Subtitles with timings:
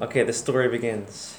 [0.00, 1.38] Okay, the story begins.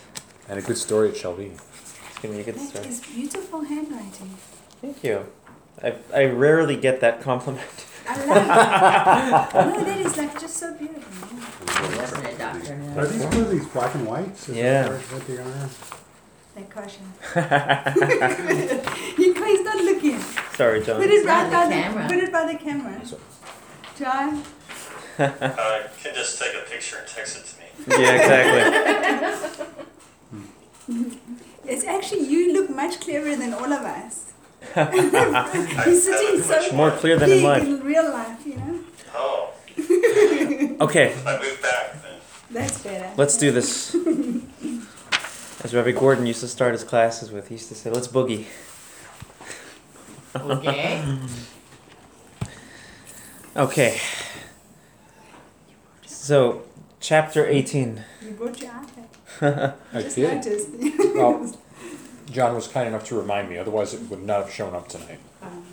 [0.50, 1.46] And a good story it shall be.
[1.46, 2.88] It's gonna be a good That story.
[2.88, 4.36] is beautiful handwriting.
[4.82, 5.26] Thank you.
[5.83, 7.85] I, I rarely get that compliment.
[8.09, 9.78] I love it.
[9.78, 11.28] no, that is like just so beautiful.
[11.28, 12.73] He doctor.
[12.98, 14.49] Are these one of these black and whites?
[14.49, 14.83] Is Yeah.
[14.87, 15.69] that what they are?
[16.55, 17.03] Like caution.
[19.17, 20.19] he, he's not looking.
[20.55, 20.99] Sorry, John.
[21.01, 22.07] Put it right by the the camera.
[22.07, 23.05] Put it by the camera.
[23.05, 23.19] So-
[23.97, 24.43] John.
[25.19, 27.56] Uh, can just take a picture and text it to me.
[27.88, 28.64] Yeah, exactly.
[31.70, 34.31] It's actually you look much clearer than all of us.
[35.85, 37.63] He's sitting look so much More clear than in big life.
[37.63, 38.80] in real life, you know.
[39.13, 39.54] Oh,
[40.80, 42.20] Okay, I moved back then.
[42.52, 43.12] That's better.
[43.18, 43.94] let's do this.
[45.63, 48.46] As Rabbi Gordon used to start his classes with, he used to say, let's boogie.
[50.35, 51.04] Okay.
[53.57, 53.99] Okay.
[56.05, 56.63] So,
[56.99, 58.03] chapter 18.
[58.23, 59.73] You brought your iPad.
[59.93, 60.35] I Just did.
[60.45, 60.69] noticed.
[61.15, 61.57] Well,
[62.31, 65.20] John was kind enough to remind me, otherwise it would not have shown up tonight.
[65.42, 65.64] Um,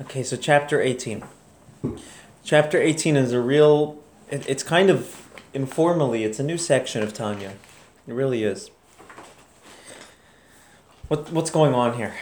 [0.00, 1.22] Okay, so chapter 18.
[2.42, 7.14] Chapter 18 is a real, it, it's kind of informally, it's a new section of
[7.14, 7.52] Tanya.
[8.08, 8.70] It really is.
[11.06, 12.14] What, what's going on here?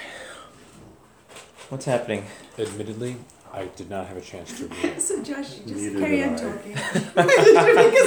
[1.70, 2.26] What's happening?
[2.58, 3.16] Admittedly,
[3.52, 5.02] I did not have a chance to read it.
[5.02, 6.38] so Josh, you just Neither carry did on I.
[6.38, 6.72] talking.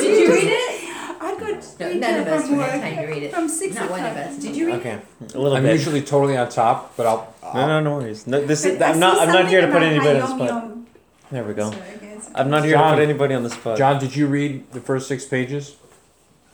[0.02, 0.92] Did you read it?
[1.22, 3.34] I got No, none of from us would have work time to read it.
[3.34, 4.38] From six Not one of us.
[4.38, 4.80] Did you read it?
[4.80, 5.00] Okay,
[5.34, 5.74] a little I'm bit.
[5.74, 7.34] usually totally on top, but I'll.
[7.44, 8.26] No, I'll no, no worries.
[8.28, 9.18] No, this is, But I I'm not.
[9.18, 10.64] see I'm not here to put something anybody on about the spot.
[10.66, 10.86] Hayom
[11.32, 11.56] There we Yom.
[11.56, 11.72] go.
[11.72, 12.92] So I guess- I'm not here John.
[12.92, 13.78] to put anybody on the spot.
[13.78, 15.76] John, did you read the first six pages?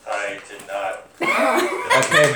[0.07, 1.05] I did not.
[1.21, 2.33] Okay.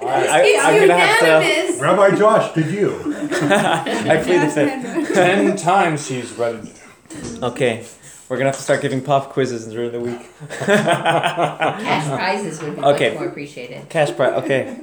[0.00, 0.28] All right.
[0.28, 1.24] I, It's I'm gonna have to.
[1.26, 1.71] unanimous.
[1.82, 2.90] Rabbi Josh, did you?
[3.14, 5.14] I plead the Josh fifth.
[5.14, 7.42] Ten times he's read it.
[7.42, 7.84] Okay,
[8.28, 10.20] we're gonna have to start giving pop quizzes during the week.
[10.60, 13.10] Cash prizes would be Okay.
[13.10, 13.88] much more appreciated.
[13.88, 14.34] Cash prize.
[14.44, 14.78] Okay,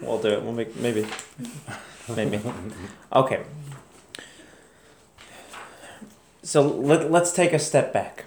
[0.00, 0.42] we'll do it.
[0.42, 1.06] We'll make maybe,
[2.16, 2.40] maybe.
[3.12, 3.42] Okay.
[6.42, 8.24] So let let's take a step back.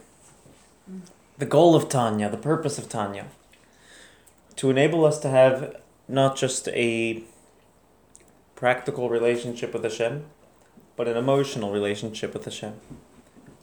[1.39, 3.25] The goal of Tanya, the purpose of Tanya,
[4.57, 5.75] to enable us to have
[6.07, 7.23] not just a
[8.61, 10.23] practical relationship with Hashem,
[10.95, 12.75] but an emotional relationship with Hashem,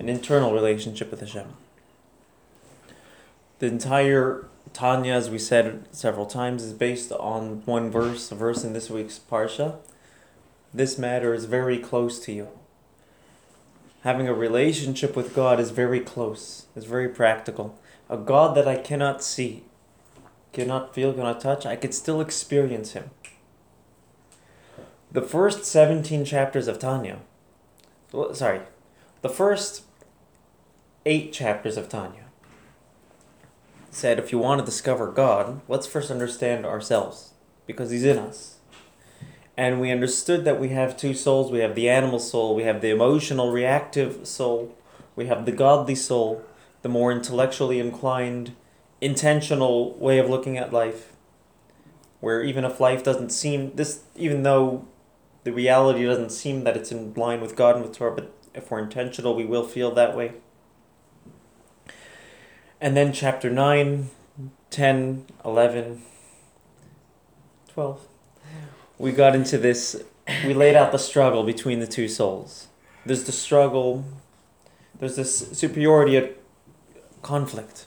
[0.00, 1.54] an internal relationship with Hashem.
[3.60, 8.64] The entire Tanya, as we said several times, is based on one verse, a verse
[8.64, 9.76] in this week's Parsha.
[10.74, 12.48] This matter is very close to you.
[14.02, 17.78] Having a relationship with God is very close, is very practical.
[18.10, 19.62] A God that I cannot see,
[20.52, 23.10] cannot feel, cannot touch, I could still experience Him.
[25.10, 27.20] The first 17 chapters of Tanya,
[28.34, 28.60] sorry,
[29.22, 29.84] the first
[31.06, 32.24] eight chapters of Tanya
[33.90, 37.32] said if you want to discover God, let's first understand ourselves
[37.66, 38.56] because He's in us.
[39.56, 42.82] And we understood that we have two souls we have the animal soul, we have
[42.82, 44.76] the emotional, reactive soul,
[45.16, 46.44] we have the godly soul,
[46.82, 48.54] the more intellectually inclined,
[49.00, 51.14] intentional way of looking at life.
[52.20, 54.86] Where even if life doesn't seem this, even though
[55.48, 58.70] the reality doesn't seem that it's in line with God and with Torah, but if
[58.70, 60.34] we're intentional, we will feel that way.
[62.82, 64.10] And then chapter 9,
[64.68, 66.02] 10, 11,
[67.72, 68.06] 12.
[68.98, 70.02] We got into this,
[70.44, 72.68] we laid out the struggle between the two souls.
[73.06, 74.04] There's the struggle,
[74.98, 76.34] there's this superiority
[77.22, 77.86] conflict.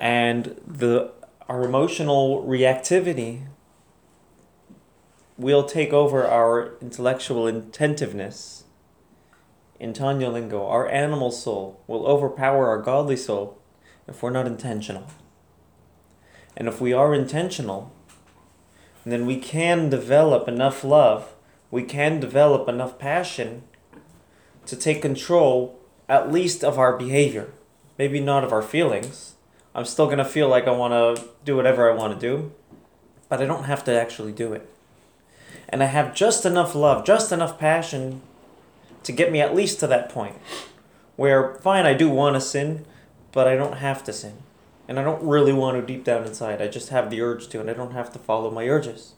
[0.00, 1.12] And the
[1.48, 3.42] our emotional reactivity
[5.40, 8.64] will take over our intellectual intentiveness
[9.80, 13.58] in Tanya lingo, our animal soul will overpower our godly soul
[14.06, 15.06] if we're not intentional.
[16.54, 17.90] And if we are intentional,
[19.06, 21.34] then we can develop enough love,
[21.70, 23.62] we can develop enough passion
[24.66, 25.80] to take control
[26.10, 27.50] at least of our behavior.
[27.96, 29.36] Maybe not of our feelings.
[29.74, 32.52] I'm still going to feel like I want to do whatever I want to do,
[33.30, 34.68] but I don't have to actually do it.
[35.70, 38.20] And I have just enough love, just enough passion
[39.04, 40.36] to get me at least to that point
[41.16, 42.86] where fine I do want to sin,
[43.32, 44.38] but I don't have to sin.
[44.88, 46.60] And I don't really want to deep down inside.
[46.62, 49.12] I just have the urge to and I don't have to follow my urges.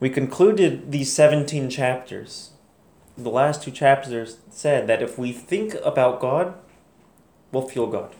[0.00, 2.50] We concluded these 17 chapters.
[3.16, 6.54] The last two chapters said that if we think about God,
[7.52, 8.14] we'll feel God.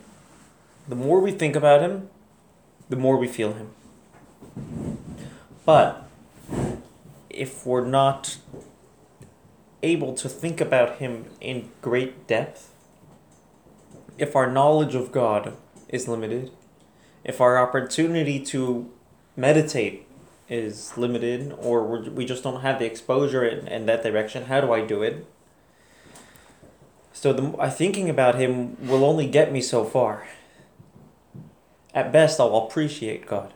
[0.87, 2.09] The more we think about him,
[2.89, 3.71] the more we feel him.
[5.65, 6.07] But
[7.29, 8.37] if we're not
[9.83, 12.73] able to think about Him in great depth,
[14.17, 15.55] if our knowledge of God
[15.89, 16.51] is limited,
[17.23, 18.91] if our opportunity to
[19.35, 20.07] meditate
[20.49, 24.73] is limited, or we just don't have the exposure in, in that direction, how do
[24.73, 25.25] I do it?
[27.13, 30.27] So the thinking about him will only get me so far.
[31.93, 33.53] At best, I'll appreciate God.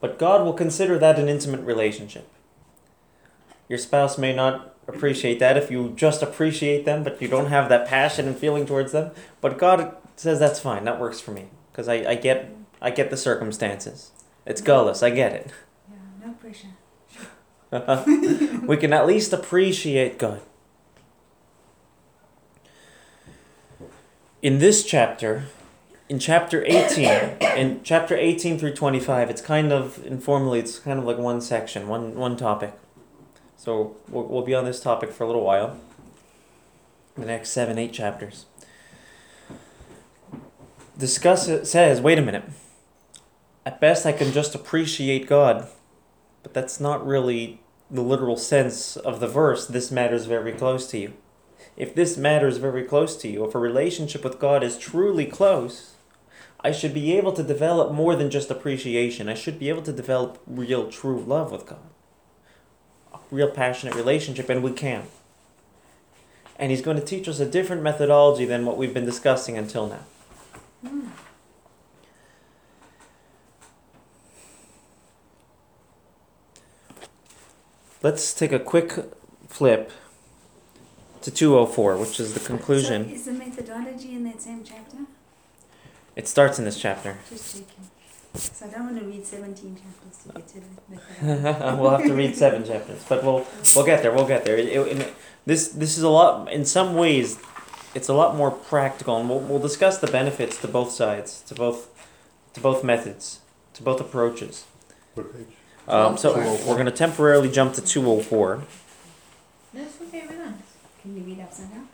[0.00, 2.28] But God will consider that an intimate relationship.
[3.68, 7.68] Your spouse may not appreciate that if you just appreciate them, but you don't have
[7.68, 9.10] that passion and feeling towards them.
[9.40, 10.84] But God says that's fine.
[10.84, 14.12] That works for me because I, I get I get the circumstances.
[14.46, 15.02] It's gullus.
[15.02, 15.50] I get it.
[15.90, 16.68] Yeah, no pressure.
[18.66, 20.40] we can at least appreciate God.
[24.40, 25.46] In this chapter,
[26.08, 31.04] in chapter 18, in chapter 18 through 25, it's kind of informally, it's kind of
[31.04, 32.72] like one section, one, one topic.
[33.56, 35.78] So we'll, we'll be on this topic for a little while.
[37.16, 38.46] The next seven, eight chapters.
[40.96, 42.44] Discuss it says, wait a minute.
[43.66, 45.68] At best, I can just appreciate God,
[46.42, 47.60] but that's not really
[47.90, 49.66] the literal sense of the verse.
[49.66, 51.12] This matters very close to you.
[51.76, 55.94] If this matters very close to you, if a relationship with God is truly close,
[56.60, 59.28] I should be able to develop more than just appreciation.
[59.28, 61.90] I should be able to develop real, true love with God.
[63.14, 65.04] A real passionate relationship, and we can.
[66.56, 69.86] And He's going to teach us a different methodology than what we've been discussing until
[69.86, 70.04] now.
[70.84, 71.10] Mm.
[78.02, 78.94] Let's take a quick
[79.48, 79.92] flip
[81.22, 83.08] to 204, which is the conclusion.
[83.08, 84.98] So is the methodology in that same chapter?
[86.18, 87.16] It starts in this chapter.
[87.30, 87.84] Just checking.
[88.34, 90.60] So I don't want to read 17 chapters to get to
[91.22, 94.12] the we'll have to read seven chapters, but we'll we'll get there.
[94.12, 94.56] We'll get there.
[94.56, 95.14] It, it- it-
[95.46, 96.52] this this is a lot.
[96.52, 97.38] In some ways,
[97.94, 101.54] it's a lot more practical, and we'll we'll discuss the benefits to both sides, to
[101.54, 101.88] both
[102.54, 103.40] to both methods,
[103.74, 104.66] to both approaches.
[105.14, 105.46] What page?
[105.86, 106.66] Um, so 204.
[106.68, 108.64] we're going to temporarily jump to two hundred four.
[109.72, 110.52] That's okay with us.
[111.00, 111.88] Can you read upside down?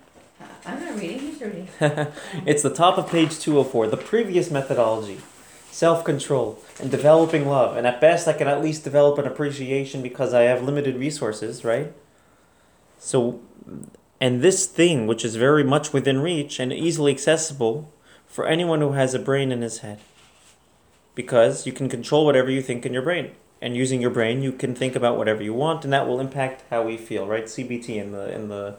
[0.67, 1.69] I'm not reading, he's reading.
[2.47, 3.89] It's the top of page 204.
[3.89, 5.19] The previous methodology
[5.71, 7.77] self control and developing love.
[7.77, 11.65] And at best, I can at least develop an appreciation because I have limited resources,
[11.65, 11.93] right?
[12.99, 13.41] So,
[14.21, 17.93] and this thing, which is very much within reach and easily accessible
[18.27, 19.99] for anyone who has a brain in his head.
[21.15, 23.33] Because you can control whatever you think in your brain.
[23.61, 26.63] And using your brain, you can think about whatever you want, and that will impact
[26.71, 27.45] how we feel, right?
[27.45, 28.77] CBT in the in the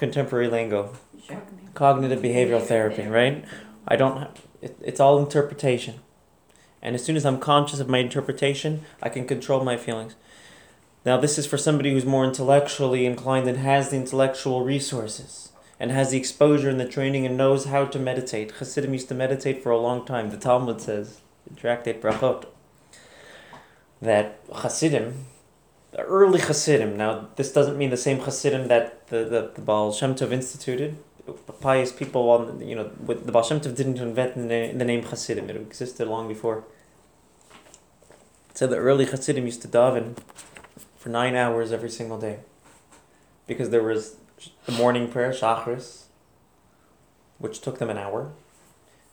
[0.00, 1.42] contemporary lingo Sure.
[1.74, 3.44] cognitive behavioral therapy, right?
[3.86, 4.28] I don't.
[4.62, 6.00] It, it's all interpretation,
[6.82, 10.16] and as soon as I'm conscious of my interpretation, I can control my feelings.
[11.04, 15.90] Now, this is for somebody who's more intellectually inclined and has the intellectual resources and
[15.90, 18.52] has the exposure and the training and knows how to meditate.
[18.52, 20.30] Hasidim used to meditate for a long time.
[20.30, 22.44] The Talmud says, in Tractate Brachot,
[24.02, 25.26] that Hasidim,
[25.98, 26.96] early Hasidim.
[26.96, 30.96] Now, this doesn't mean the same Hasidim that the, the, the Baal Shem Tov instituted.
[31.60, 34.84] Pious people on, you know, with the Baal Shem Tov didn't invent the name, the
[34.84, 35.50] name Hasidim.
[35.50, 36.64] It existed long before.
[38.54, 40.16] So the early Hasidim used to daven
[40.96, 42.40] for nine hours every single day,
[43.46, 44.16] because there was
[44.66, 46.04] the morning prayer, Shachris,
[47.38, 48.32] which took them an hour.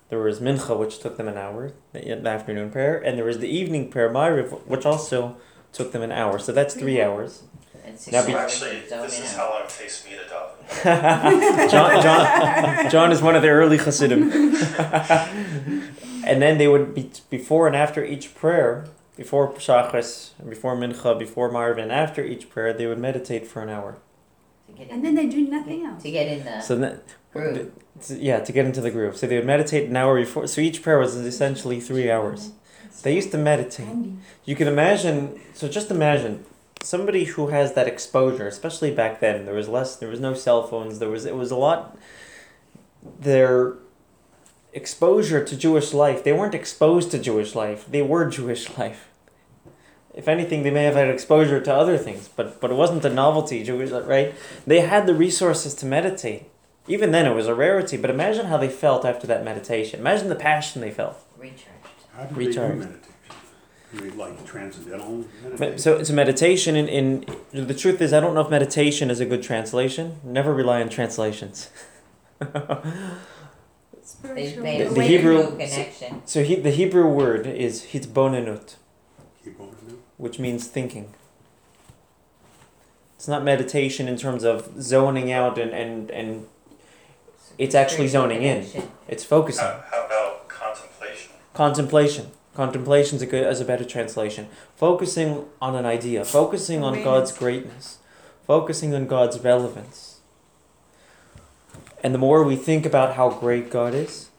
[0.09, 3.40] There was Mincha, which took them an hour, the the afternoon prayer, and there was
[3.40, 5.37] the evening prayer, Ma'ariv, which also
[5.74, 6.40] took them an hour.
[6.40, 7.09] So that's three mm-hmm.
[7.09, 7.44] hours.
[7.86, 10.54] It's Now So be- actually, this is how long it takes me to daven.
[11.71, 14.31] John, John, John is one of the early Hasidim.
[16.26, 21.50] and then they would be before and after each prayer, before Shachris, before Mincha, before
[21.50, 23.97] Ma'ariv, and after each prayer, they would meditate for an hour.
[24.90, 26.04] And then they do nothing else.
[26.04, 27.00] to get in the So then,
[27.33, 27.71] groove.
[28.06, 29.18] to- yeah, to get into the groove.
[29.18, 30.45] So they would meditate an hour before.
[30.47, 32.52] So each prayer was essentially three hours.
[33.04, 33.87] They used to meditate.
[34.45, 35.39] You can imagine.
[35.54, 36.45] So just imagine
[36.81, 39.45] somebody who has that exposure, especially back then.
[39.45, 39.95] There was less.
[39.95, 40.99] There was no cell phones.
[40.99, 41.25] There was.
[41.25, 41.97] It was a lot.
[43.19, 43.75] Their
[44.73, 46.23] exposure to Jewish life.
[46.23, 47.85] They weren't exposed to Jewish life.
[47.89, 49.09] They were Jewish life.
[50.13, 53.13] If anything, they may have had exposure to other things, but but it wasn't a
[53.13, 53.63] novelty.
[53.63, 54.33] Jewish, right?
[54.66, 56.49] They had the resources to meditate.
[56.87, 57.97] Even then, it was a rarity.
[57.97, 59.99] But imagine how they felt after that meditation.
[59.99, 61.18] Imagine the passion they felt.
[61.37, 61.96] Recharged.
[62.18, 62.56] How do Recharge.
[62.56, 63.04] they do meditation?
[63.94, 65.78] You mean like transcendental Me- meditation?
[65.80, 69.26] So, so meditation in, in the truth is I don't know if meditation is a
[69.26, 70.18] good translation.
[70.24, 71.69] Never rely on translations.
[72.40, 72.47] They
[74.04, 76.21] Spiritual made The- the way Hebrew- connection.
[76.26, 78.76] So he, the Hebrew word is hitbonenut,
[79.44, 80.00] Keep on doing.
[80.18, 81.14] which means thinking.
[83.16, 86.47] It's not meditation in terms of zoning out and, and, and
[87.57, 88.57] It's actually Spiritual zoning in.
[88.66, 88.92] connection.
[89.07, 89.66] It's focusing.
[89.66, 90.27] How, how about
[91.57, 92.30] contemplation?
[92.54, 93.16] Contemplation.
[93.16, 94.47] is a good as a better translation.
[94.76, 97.97] Focusing on an idea, focusing on God's greatness,
[98.45, 100.19] focusing on God's relevance.
[102.04, 104.30] And the more we think about how great God is,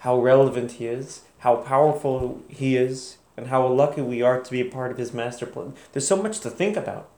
[0.00, 4.60] how relevant He is, how powerful He is, and how lucky we are to be
[4.60, 7.08] a part of His master plan, there's so much to think about.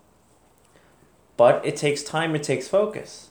[1.36, 3.30] But it takes time, it takes focus.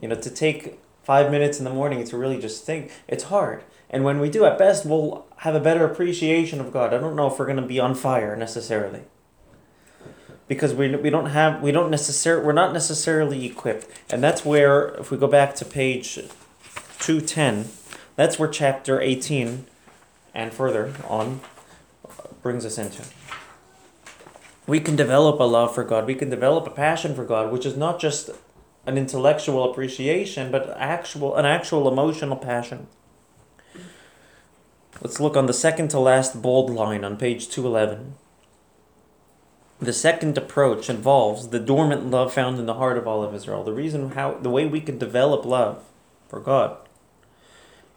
[0.00, 3.64] You know, to take five minutes in the morning to really just think, it's hard.
[3.94, 6.92] And when we do, at best, we'll have a better appreciation of God.
[6.92, 9.02] I don't know if we're going to be on fire necessarily.
[10.48, 13.86] Because we, we don't have, we don't necessarily, we're not necessarily equipped.
[14.10, 16.16] And that's where, if we go back to page
[16.98, 17.66] 210,
[18.16, 19.64] that's where chapter 18
[20.34, 21.40] and further on
[22.42, 23.04] brings us into.
[24.66, 26.08] We can develop a love for God.
[26.08, 28.30] We can develop a passion for God, which is not just
[28.86, 32.88] an intellectual appreciation, but actual an actual emotional passion.
[35.02, 38.14] Let's look on the second to last bold line on page 211.
[39.80, 43.64] The second approach involves the dormant love found in the heart of all of Israel.
[43.64, 45.84] The reason how the way we can develop love
[46.28, 46.76] for God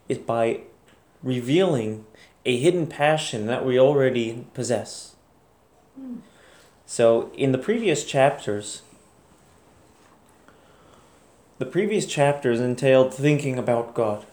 [0.09, 0.61] is by
[1.23, 2.05] revealing
[2.45, 5.15] a hidden passion that we already possess.
[6.85, 8.81] So in the previous chapters
[11.59, 14.25] the previous chapters entailed thinking about God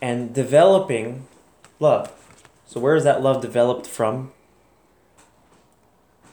[0.00, 1.26] and developing
[1.80, 2.12] love.
[2.66, 4.32] So, where is that love developed from?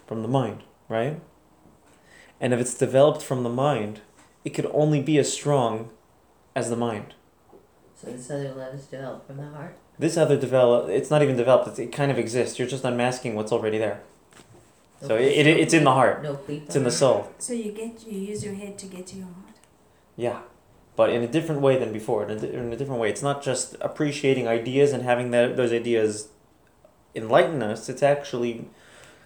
[0.06, 1.20] From the mind, right?
[2.40, 4.02] And if it's developed from the mind,
[4.46, 5.90] it could only be as strong
[6.56, 7.16] as the mind.
[8.00, 9.76] So this other love is developed from the heart.
[9.98, 12.60] This other develop, it's not even developed, it's, it kind of exists.
[12.60, 14.02] You're just unmasking what's already there.
[15.02, 17.32] No So it, it, it's in the heart, No pleat it's in the soul.
[17.40, 19.58] So you get you use your head to get to your heart.
[20.16, 20.42] Yeah,
[20.98, 22.28] but in a different way than before.
[22.28, 25.72] In a, in a different way, it's not just appreciating ideas and having that those
[25.72, 26.28] ideas
[27.16, 27.88] enlighten us.
[27.88, 28.68] It's actually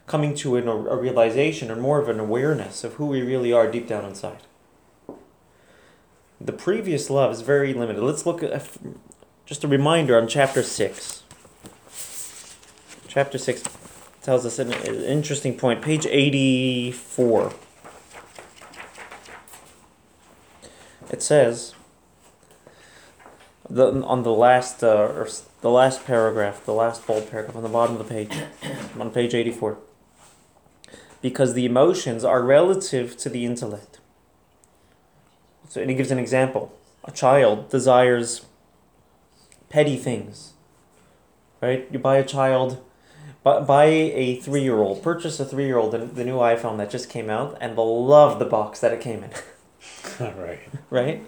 [0.06, 3.72] coming to an, a realization or more of an awareness of who we really are
[3.72, 4.42] deep down inside.
[6.40, 8.04] The previous love is very limited.
[8.04, 8.68] Let's look at
[9.46, 11.24] just a reminder on chapter six.
[13.08, 13.64] Chapter six
[14.22, 15.82] tells us an, an interesting point.
[15.82, 17.54] Page eighty-four.
[21.12, 21.76] It says
[23.70, 25.28] the, on the last uh, or
[25.62, 28.32] the last paragraph, the last bold paragraph on the bottom of the page,
[29.00, 29.78] on page 84.
[31.22, 34.00] Because the emotions are relative to the intellect.
[35.70, 36.76] So and he gives an example.
[37.04, 38.46] A child desires
[39.70, 40.54] petty things.
[41.62, 41.88] Right?
[41.92, 42.84] You buy a child
[43.44, 47.58] buy, buy a 3-year-old, purchase a 3-year-old the, the new iPhone that just came out
[47.62, 49.32] and they'll love the box that it came in.
[50.20, 50.60] right.
[50.90, 51.24] right?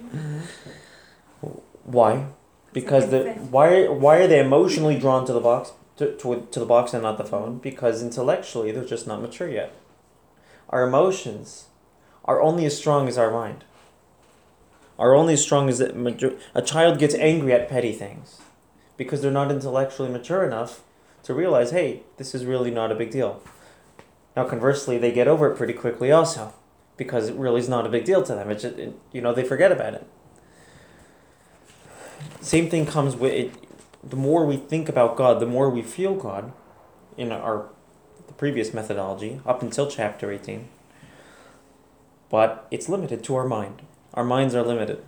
[1.83, 2.27] Why?
[2.71, 6.65] Because the why why are they emotionally drawn to the box to, to, to the
[6.65, 7.59] box and not the phone?
[7.59, 9.75] Because intellectually they're just not mature yet.
[10.69, 11.65] Our emotions
[12.25, 13.63] are only as strong as our mind.
[14.97, 18.39] Are only as strong as it, mature- a child gets angry at petty things
[18.95, 20.81] because they're not intellectually mature enough
[21.23, 23.41] to realize, hey, this is really not a big deal.
[24.35, 26.53] Now, conversely, they get over it pretty quickly also
[26.97, 28.49] because it really is not a big deal to them.
[28.49, 30.07] It's just, it, you know they forget about it.
[32.41, 33.53] Same thing comes with it.
[34.03, 36.51] The more we think about God, the more we feel God.
[37.15, 37.69] In our
[38.25, 40.67] the previous methodology up until chapter eighteen.
[42.29, 43.83] But it's limited to our mind.
[44.15, 45.03] Our minds are limited,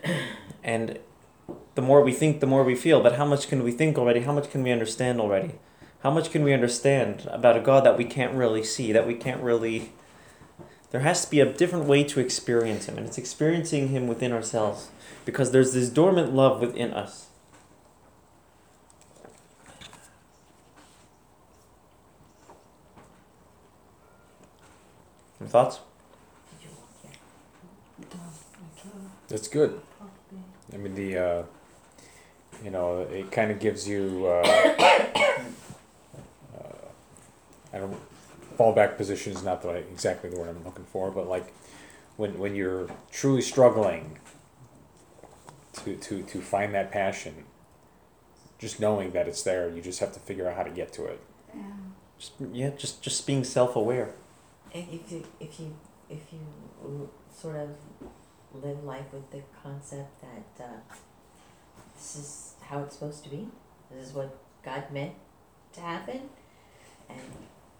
[0.64, 0.98] and
[1.74, 3.02] the more we think, the more we feel.
[3.02, 4.20] But how much can we think already?
[4.20, 5.56] How much can we understand already?
[6.02, 9.14] How much can we understand about a God that we can't really see, that we
[9.14, 9.92] can't really
[10.94, 14.30] there has to be a different way to experience him and it's experiencing him within
[14.30, 14.90] ourselves
[15.24, 17.26] because there's this dormant love within us
[25.40, 25.80] Any thoughts?
[29.26, 29.80] That's good.
[30.72, 31.42] I mean, the, uh,
[32.62, 34.42] you know, it kind of gives you, uh,
[36.56, 36.76] uh,
[37.72, 38.00] I don't,
[38.56, 41.52] fallback position is not the, right, exactly the word I'm looking for, but like,
[42.16, 44.18] when, when you're truly struggling
[45.84, 47.44] to, to, to find that passion,
[48.58, 51.06] just knowing that it's there, you just have to figure out how to get to
[51.06, 51.20] it.
[51.54, 51.62] Yeah.
[52.18, 54.12] just yeah just just being self-aware
[54.74, 55.76] if you, if you,
[56.10, 57.70] if you sort of
[58.52, 60.94] live life with the concept that, uh,
[61.94, 63.48] this is how it's supposed to be,
[63.90, 65.14] this is what God meant
[65.74, 66.22] to happen,
[67.08, 67.20] and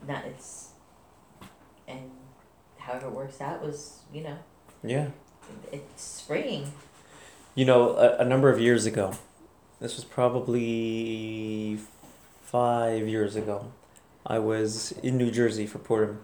[0.06, 0.70] not, it's,
[1.86, 2.10] and
[2.78, 4.38] however it works out was, you know,
[4.82, 5.08] yeah
[5.72, 6.72] it's freeing.
[7.54, 9.14] You know, a, a number of years ago,
[9.80, 11.78] this was probably
[12.42, 13.72] five years ago,
[14.26, 16.20] I was in New Jersey for Purim,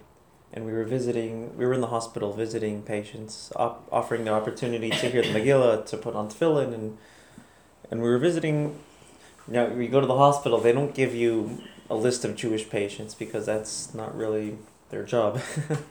[0.53, 4.91] and we were visiting, we were in the hospital visiting patients, op- offering the opportunity
[4.91, 6.99] to hear the Megillah, to put on tefillin, and,
[7.91, 8.79] and we were visiting,
[9.47, 12.71] you know, you go to the hospital, they don't give you a list of Jewish
[12.71, 14.57] patients because that's not really
[14.91, 15.41] their job.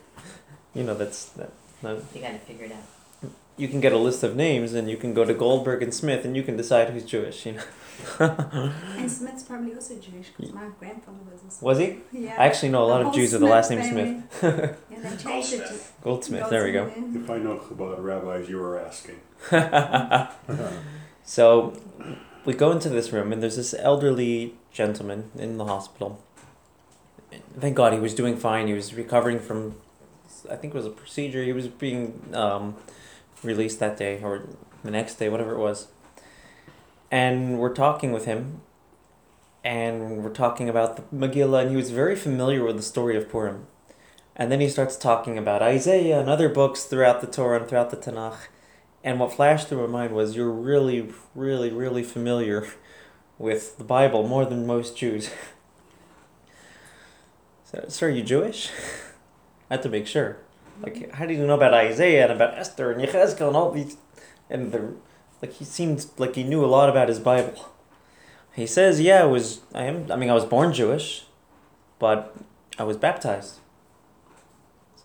[0.73, 1.51] you know, that's, that,
[1.83, 3.29] not, You gotta figure it out.
[3.57, 6.23] you can get a list of names and you can go to Goldberg and Smith
[6.25, 7.63] and you can decide who's Jewish, you know.
[8.97, 11.65] And Smith's probably also Jewish because my grandfather was also.
[11.65, 11.97] Was he?
[12.13, 12.35] Yeah.
[12.39, 14.23] I actually know a lot The of whole Jews with the last name family.
[14.39, 14.77] Smith.
[14.91, 16.91] Yeah, they changed it to Goldsmith, there we go.
[16.95, 19.19] If I know about rabbis, you were asking.
[21.25, 21.73] So
[22.49, 26.19] we go into this room and there's this elderly gentleman in the hospital.
[27.59, 28.65] Thank God he was doing fine.
[28.65, 29.75] He was recovering from,
[30.49, 31.43] I think it was a procedure.
[31.43, 32.75] He was being um,
[33.43, 34.47] released that day or
[34.83, 35.89] the next day, whatever it was.
[37.11, 38.61] And we're talking with him,
[39.63, 43.29] and we're talking about the Megillah, and he was very familiar with the story of
[43.29, 43.67] Purim.
[44.35, 47.91] And then he starts talking about Isaiah and other books throughout the Torah and throughout
[47.91, 48.47] the Tanakh.
[49.09, 52.67] And what flashed through my mind was you're really, really, really familiar
[53.39, 55.31] with the Bible more than most Jews.
[57.63, 58.69] so, sir, are you Jewish?
[59.71, 60.37] I had to make sure.
[60.79, 61.11] Like, mm-hmm.
[61.13, 63.97] how do you know about Isaiah and about Esther and Yechezkel and all these?
[64.47, 64.93] And the,
[65.41, 67.69] like, he seemed like he knew a lot about his Bible.
[68.53, 69.61] He says, "Yeah, I was.
[69.73, 70.11] I am.
[70.11, 71.25] I mean, I was born Jewish,
[71.97, 72.35] but
[72.77, 73.55] I was baptized."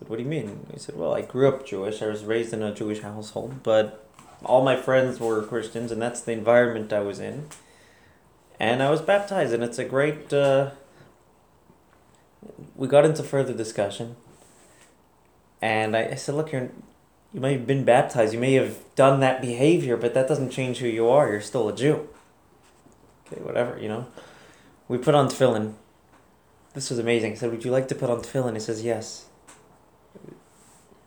[0.06, 2.02] "What do you mean?" He said, "Well, I grew up Jewish.
[2.02, 4.06] I was raised in a Jewish household, but
[4.44, 7.48] all my friends were Christians, and that's the environment I was in.
[8.60, 10.70] And I was baptized, and it's a great." Uh,
[12.76, 14.16] we got into further discussion,
[15.62, 16.70] and I, I said, "Look, you're,
[17.32, 18.34] you may have been baptized.
[18.34, 21.30] You may have done that behavior, but that doesn't change who you are.
[21.30, 22.08] You're still a Jew."
[23.26, 24.06] Okay, whatever, you know.
[24.86, 25.74] We put on tefillin.
[26.74, 27.32] This was amazing.
[27.32, 29.26] I said, "Would you like to put on tefillin?" He says, "Yes."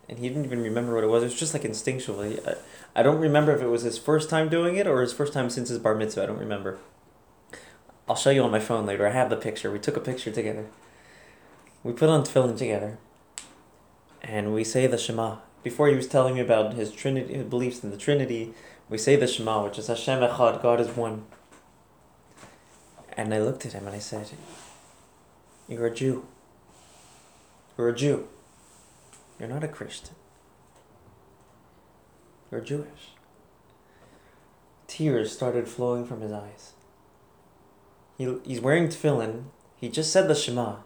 [0.08, 1.22] And he didn't even remember what it was.
[1.22, 2.46] It was just like instinctually.
[2.46, 2.54] I,
[3.00, 5.50] I don't remember if it was his first time doing it or his first time
[5.50, 6.22] since his bar mitzvah.
[6.22, 6.78] I don't remember.
[8.08, 9.06] I'll show you on my phone later.
[9.06, 9.70] I have the picture.
[9.70, 10.66] We took a picture together.
[11.84, 12.98] We put on tefillin together,
[14.22, 15.36] and we say the Shema.
[15.62, 18.54] Before he was telling me about his Trinity, his beliefs in the Trinity,
[18.88, 21.26] we say the Shema, which is Hashem Echad, God is one.
[23.16, 24.30] And I looked at him and I said,
[25.68, 26.26] "You're a Jew.
[27.76, 28.28] You're a Jew."
[29.38, 30.14] You're not a Christian.
[32.50, 33.12] You're Jewish.
[34.86, 36.72] Tears started flowing from his eyes.
[38.16, 39.44] He, he's wearing tefillin.
[39.76, 40.76] He just said the Shema.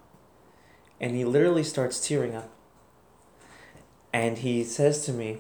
[1.01, 2.51] And he literally starts tearing up.
[4.13, 5.39] And he says to me,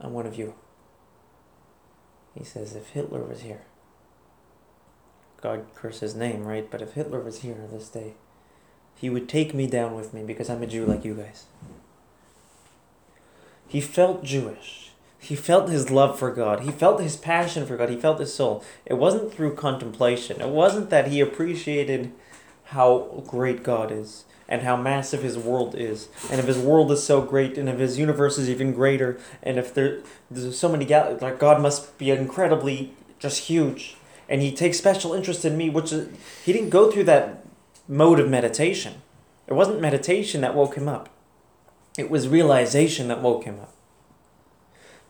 [0.00, 0.54] I'm one of you.
[2.34, 3.62] He says, if Hitler was here,
[5.40, 6.70] God curse his name, right?
[6.70, 8.14] But if Hitler was here this day,
[8.96, 11.44] he would take me down with me because I'm a Jew like you guys.
[13.68, 14.90] He felt Jewish.
[15.18, 16.60] He felt his love for God.
[16.60, 17.90] He felt his passion for God.
[17.90, 18.64] He felt his soul.
[18.84, 20.40] It wasn't through contemplation.
[20.40, 22.12] It wasn't that he appreciated
[22.66, 26.08] how great God is and how massive his world is.
[26.30, 29.58] And if his world is so great and if his universe is even greater and
[29.58, 33.96] if there there's so many gal like God must be incredibly just huge
[34.28, 36.08] and he takes special interest in me which is,
[36.44, 37.45] he didn't go through that
[37.88, 39.02] mode of meditation.
[39.46, 41.08] It wasn't meditation that woke him up,
[41.96, 43.72] it was realization that woke him up.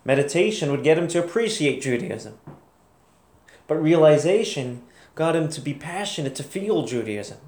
[0.04, 2.38] Meditation would get him to appreciate Judaism,
[3.66, 4.82] but realization
[5.14, 7.38] got him to be passionate to feel Judaism,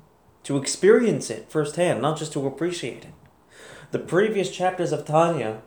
[0.43, 3.13] to experience it firsthand, not just to appreciate it.
[3.91, 5.63] The previous chapters of Tanya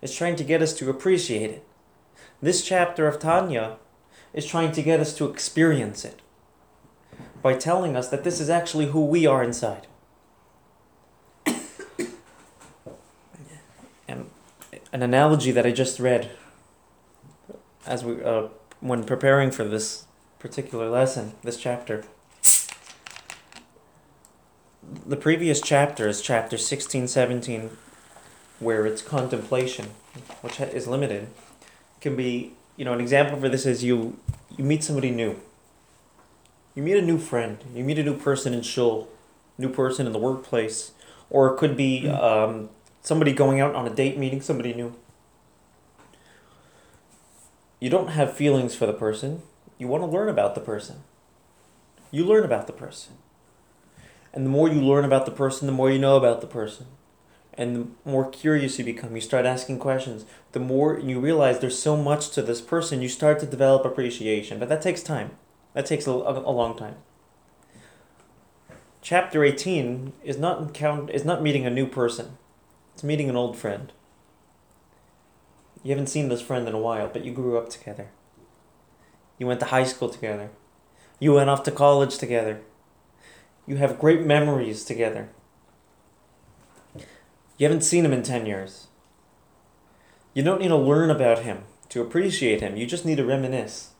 [0.00, 1.66] is trying to get us to appreciate it.
[2.40, 3.76] This chapter of Tanya
[4.32, 6.22] is trying to get us to experience it
[7.42, 9.88] by telling us that this is actually who we are inside.
[14.08, 14.30] and
[14.92, 16.30] an analogy that I just read
[17.84, 18.46] as we uh,
[18.80, 20.06] when preparing for this
[20.38, 22.04] particular lesson, this chapter.
[25.06, 27.70] The previous chapter is chapter 16, 17,
[28.58, 29.86] where it's contemplation,
[30.42, 31.28] which is limited.
[32.00, 34.18] Can be, you know, an example for this is you
[34.56, 35.40] you meet somebody new
[36.74, 39.08] you meet a new friend, you meet a new person in shul,
[39.58, 40.92] new person in the workplace,
[41.30, 42.70] or it could be um,
[43.02, 44.94] somebody going out on a date, meeting somebody new.
[47.80, 49.42] You don't have feelings for the person.
[49.76, 51.02] You want to learn about the person.
[52.10, 53.14] You learn about the person.
[54.32, 56.86] And the more you learn about the person, the more you know about the person.
[57.54, 60.24] And the more curious you become, you start asking questions.
[60.52, 64.58] The more you realize there's so much to this person, you start to develop appreciation.
[64.58, 65.32] But that takes time.
[65.74, 66.96] That takes a, a, a long time.
[69.00, 72.38] Chapter 18 is not encount- is not meeting a new person.
[72.94, 73.92] It's meeting an old friend.
[75.82, 78.08] You haven't seen this friend in a while, but you grew up together.
[79.38, 80.50] You went to high school together.
[81.18, 82.60] You went off to college together.
[83.66, 85.30] You have great memories together.
[87.58, 88.88] You haven't seen him in 10 years.
[90.34, 92.76] You don't need to learn about him to appreciate him.
[92.76, 93.91] You just need to reminisce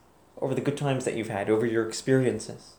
[0.43, 2.73] over the good times that you've had, over your experiences.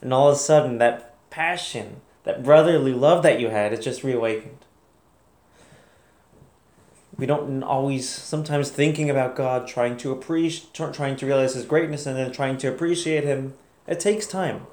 [0.00, 4.02] And all of a sudden, that passion, that brotherly love that you had is just
[4.02, 4.64] reawakened.
[7.18, 12.06] We don't always, sometimes thinking about God, trying to appreciate, trying to realize His greatness,
[12.06, 13.54] and then trying to appreciate Him.
[13.86, 14.66] It takes time.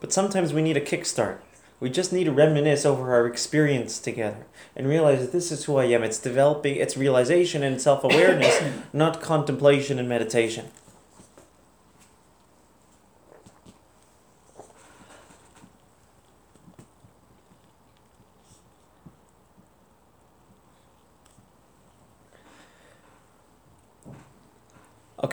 [0.00, 1.38] But sometimes we need a kickstart.
[1.78, 4.46] We just need to reminisce over our experience together
[4.76, 6.02] and realize that this is who I am.
[6.02, 8.60] It's developing, it's realization and self awareness,
[8.92, 10.70] not contemplation and meditation.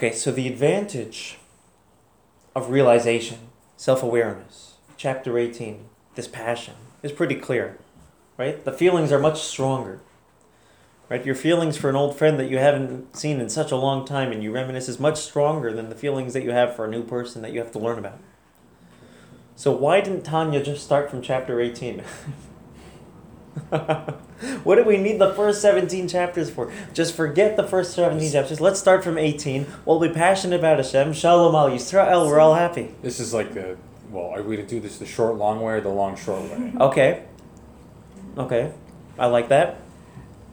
[0.02, 1.36] Okay, so the advantage
[2.56, 3.36] of realization,
[3.76, 5.84] self awareness, chapter 18,
[6.14, 7.76] this passion, is pretty clear,
[8.38, 8.64] right?
[8.64, 10.00] The feelings are much stronger,
[11.10, 11.22] right?
[11.22, 14.32] Your feelings for an old friend that you haven't seen in such a long time
[14.32, 17.04] and you reminisce is much stronger than the feelings that you have for a new
[17.04, 18.20] person that you have to learn about.
[19.54, 22.02] So, why didn't Tanya just start from chapter 18?
[24.64, 26.72] what do we need the first 17 chapters for?
[26.94, 28.60] Just forget the first 17 chapters.
[28.60, 29.66] Let's start from 18.
[29.84, 31.12] We'll be passionate about Hashem.
[31.12, 32.26] Shalom al Yisrael.
[32.26, 32.94] We're all happy.
[33.02, 33.76] This is like the
[34.10, 36.72] well, are we gonna do this the short long way or the long short way?
[36.80, 37.24] Okay.
[38.36, 38.72] Okay.
[39.18, 39.76] I like that.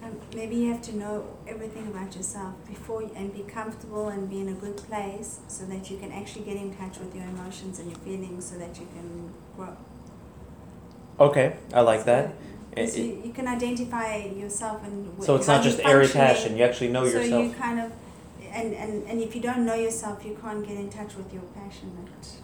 [0.04, 4.30] Um, maybe you have to know everything about yourself before you, and be comfortable and
[4.30, 7.26] be in a good place so that you can actually get in touch with your
[7.26, 9.76] emotions and your feelings so that you can grow.
[11.20, 11.56] Okay.
[11.74, 12.36] I like that.
[12.78, 16.58] Because It- you, you can identify yourself and so it's not just airy passion.
[16.58, 17.44] You actually know so yourself.
[17.46, 17.92] you kind of,
[18.54, 21.44] and, and, and if you don't know yourself, you can't get in touch with your
[21.60, 21.92] passion.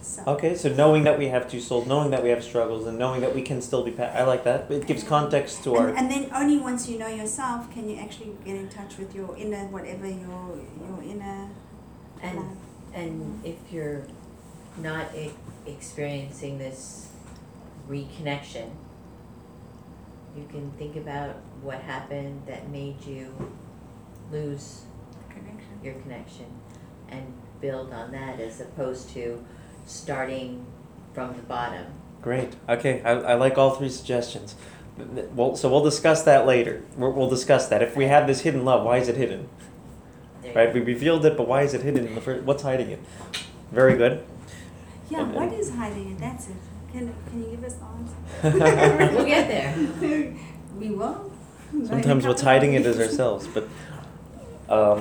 [0.00, 0.26] self.
[0.28, 3.20] Okay, so knowing that we have two souls, knowing that we have struggles, and knowing
[3.20, 3.90] that we can still be.
[3.90, 4.70] Pa- I like that.
[4.70, 5.88] It gives context to our.
[5.88, 9.14] And, and then only once you know yourself can you actually get in touch with
[9.14, 10.42] your inner whatever your
[10.86, 11.48] your inner
[12.22, 12.46] And, life.
[12.94, 14.02] and if you're
[14.78, 15.32] not e-
[15.66, 17.08] experiencing this
[17.88, 18.68] reconnection,
[20.36, 23.34] you can think about what happened that made you
[24.32, 24.82] lose
[25.28, 25.78] connection.
[25.82, 26.46] your connection
[27.08, 29.44] and build on that as opposed to
[29.86, 30.64] starting
[31.12, 31.86] from the bottom.
[32.22, 32.56] Great.
[32.68, 34.54] Okay, I, I like all three suggestions.
[34.96, 36.82] Th- th- Well, so we'll discuss that later.
[36.96, 37.82] We'll, we'll discuss that.
[37.82, 39.48] If we have this hidden love, why is it hidden?
[40.42, 40.72] There Right?
[40.74, 42.44] We revealed it, but why is it hidden in the first?
[42.44, 43.00] What's hiding it?
[43.70, 44.24] Very good.
[45.10, 46.18] Yeah, And- what and- is hiding it?
[46.18, 46.56] That's it.
[46.94, 47.74] Can can you give us
[48.40, 48.50] the
[49.14, 49.74] We'll get there.
[50.78, 51.32] we will.
[51.86, 53.48] Sometimes what's hiding it is ourselves.
[53.48, 53.68] But
[54.68, 55.00] um,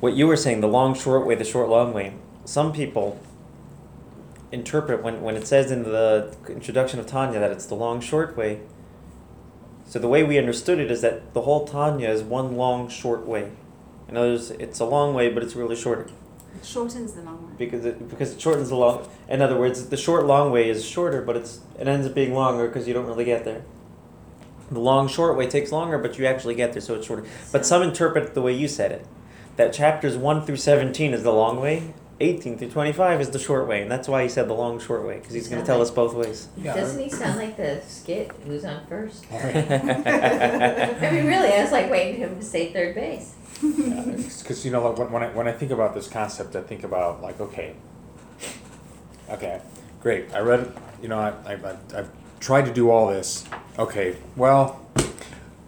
[0.00, 2.14] what you were saying, the long short way, the short long way.
[2.44, 3.20] Some people
[4.50, 8.36] interpret when, when it says in the introduction of Tanya that it's the long short
[8.36, 8.62] way.
[9.86, 13.24] So the way we understood it is that the whole Tanya is one long short
[13.24, 13.52] way.
[14.08, 16.10] In other words, it's a long way, but it's really shorter It
[16.66, 17.52] shortens the long way.
[17.58, 19.08] because it because it shortens the long.
[19.28, 22.34] In other words, the short long way is shorter, but it's it ends up being
[22.34, 23.62] longer because you don't really get there.
[24.70, 27.24] The long short way takes longer, but you actually get there, so it's shorter.
[27.52, 29.06] But some interpret the way you said it,
[29.56, 33.66] that chapters one through seventeen is the long way, eighteen through twenty-five is the short
[33.68, 35.82] way, and that's why he said the long short way because he's going to tell
[35.82, 36.48] us both ways.
[36.56, 36.74] Yeah.
[36.74, 39.24] Doesn't he sound like the skit, who's on first?
[39.32, 43.34] I mean, really, I was like waiting for him to say third base.
[43.60, 46.84] Because you know, like when, when I when I think about this concept, I think
[46.84, 47.74] about like, okay,
[49.30, 49.60] okay,
[50.02, 50.32] great.
[50.34, 53.44] I read, you know, I I I've, I've tried to do all this.
[53.78, 54.80] Okay, well,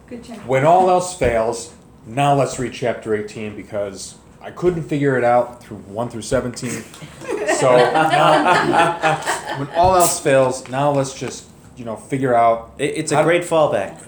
[0.07, 0.37] Good job.
[0.45, 1.73] when all else fails,
[2.05, 6.83] now let's read chapter eighteen because I couldn't figure it out through one through seventeen.
[7.57, 9.17] So now,
[9.59, 12.71] when all else fails, now let's just you know figure out.
[12.77, 14.01] It, it's a How- great fallback,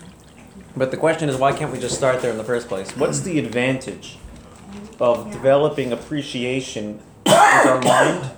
[0.75, 2.95] but the question is, why can't we just start there in the first place?
[2.95, 4.17] What's the advantage
[4.99, 5.33] of Yeah.
[5.33, 7.33] developing appreciation with
[7.65, 8.31] our mind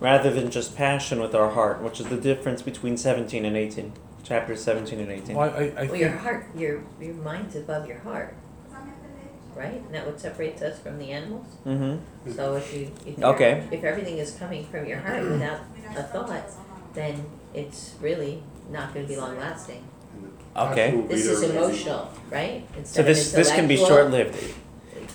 [0.00, 3.92] rather than just passion with our heart, which is the difference between 17 and 18,
[4.24, 5.36] chapters 17 and 18.
[5.36, 8.34] Well, I, I Well, think your heart, your your mind's above your heart,
[9.56, 9.74] right?
[9.74, 11.46] Isn't that what separates us from the animals?
[11.66, 12.32] Mm-hmm.
[12.32, 13.66] So if you if Okay.
[13.70, 15.60] if everything is coming from your heart without
[15.96, 16.44] a thought,
[16.94, 19.82] then it's really not going to be long lasting.
[20.56, 21.00] Okay.
[21.08, 22.64] This is emotional, right?
[22.72, 23.98] So Instead of this this can be intellectual.
[24.10, 24.54] short-lived.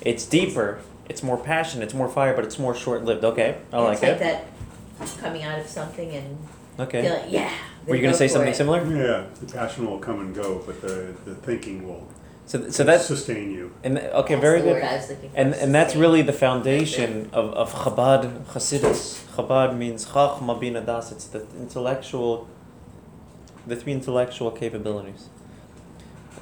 [0.01, 0.79] It's deeper.
[1.09, 1.81] It's more passion.
[1.81, 3.23] It's more fire, but it's more short-lived.
[3.23, 4.19] Okay, I like it's like it.
[4.19, 4.45] that
[5.19, 6.37] coming out of something and
[6.79, 7.01] Okay.
[7.03, 7.51] feeling, yeah.
[7.85, 8.55] Were you then gonna say for something it.
[8.55, 8.79] similar?
[8.85, 12.07] Yeah, the passion will come and go, but the, the thinking will
[12.47, 13.73] So so that's sustain you.
[13.83, 14.73] and okay, That's very good.
[14.73, 19.25] word I was looking for, And and that's really the foundation of, of Chabad Hasidus.
[19.35, 21.11] Chabad means Chachma Bina Das.
[21.11, 22.47] It's the intellectual,
[23.65, 25.29] the three intellectual capabilities.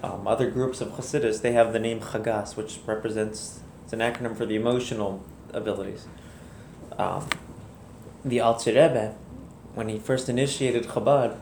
[0.03, 4.35] Um, other groups of Hasidus, they have the name Chagas, which represents, it's an acronym
[4.35, 6.07] for the emotional abilities.
[6.97, 7.29] Um,
[8.25, 9.15] the Alter Rebbe,
[9.73, 11.37] when he first initiated Chabad,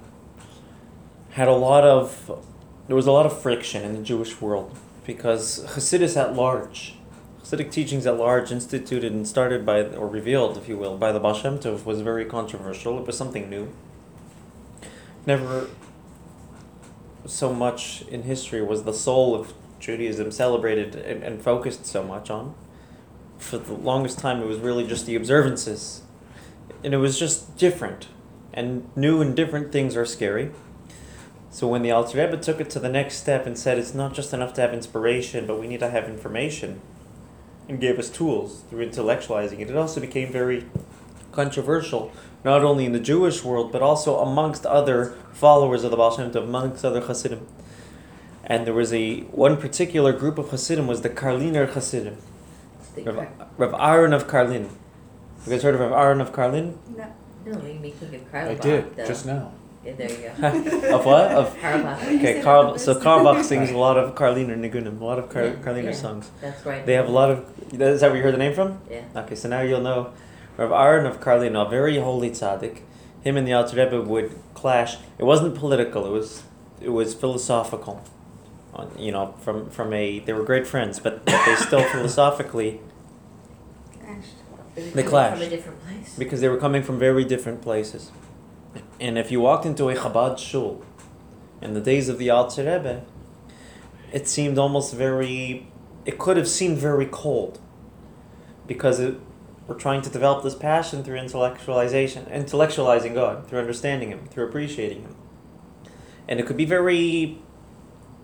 [1.32, 2.45] had a lot of,
[2.91, 6.95] there was a lot of friction in the Jewish world because Hasidus at large,
[7.41, 11.19] Hasidic teachings at large, instituted and started by, or revealed, if you will, by the
[11.21, 12.99] Baal Shem Tov, was very controversial.
[12.99, 13.71] It was something new.
[15.25, 15.69] Never
[17.25, 22.30] so much in history was the soul of Judaism celebrated and, and focused so much
[22.30, 22.54] on.
[23.38, 26.01] For the longest time, it was really just the observances.
[26.84, 28.10] And it was just different.
[28.54, 30.51] And new and different things are scary.
[31.53, 34.13] So when the Alter Rebbe took it to the next step and said it's not
[34.13, 36.81] just enough to have inspiration, but we need to have information,
[37.67, 40.65] and gave us tools through intellectualizing it, it also became very
[41.31, 42.11] controversial,
[42.43, 46.31] not only in the Jewish world, but also amongst other followers of the Baal Shem
[46.31, 47.45] Tov, amongst other Hasidim.
[48.45, 52.17] And there was a one particular group of Hasidim was the Karliner Hasidim,
[52.95, 54.63] The Rav, Kar- Rav Aaron of Karlin.
[54.63, 56.75] Have you guys heard of Rav Aaron of Karlin?
[56.95, 57.05] No,
[57.45, 59.51] No, you make me think of Karl I did, the- just now.
[59.84, 60.48] Yeah, there you go.
[60.98, 61.32] of what?
[61.32, 62.04] Of Carlebach.
[62.04, 62.67] okay, Is it Karl.
[62.67, 63.04] on the So list?
[63.04, 65.91] Karl sings a lot of Karliner Nigunim, a lot of Kar, Yeah, Karliner yeah.
[65.94, 66.30] songs.
[66.39, 66.86] That's right.
[66.86, 67.46] They have a lot of.
[67.74, 68.80] Is that where you heard the name from?
[68.89, 69.04] Yeah.
[69.15, 70.13] Okay, so now you'll know
[70.58, 72.82] Rav Aaron of Karlin, a very holy tzaddik.
[73.24, 74.98] Him and the Alter Rebbe would clash.
[75.17, 76.06] It wasn't political.
[76.06, 76.44] It was
[76.80, 78.04] it was philosophical.
[78.76, 82.80] Uh, You know, from from a they were great friends, but, but they still philosophically
[84.00, 84.36] Clashed.
[84.76, 85.41] They They From clashed.
[85.41, 86.15] a different place.
[86.17, 88.12] because they were coming from very different places.
[89.01, 90.83] And if you walked into a Chabad shul
[91.59, 93.03] in the days of the Alter Rebbe,
[94.13, 95.65] it seemed almost very.
[96.05, 97.59] It could have seemed very cold,
[98.67, 99.15] because it,
[99.67, 105.01] we're trying to develop this passion through intellectualization, intellectualizing God, through understanding Him, through appreciating
[105.01, 105.15] Him,
[106.27, 107.39] and it could be very.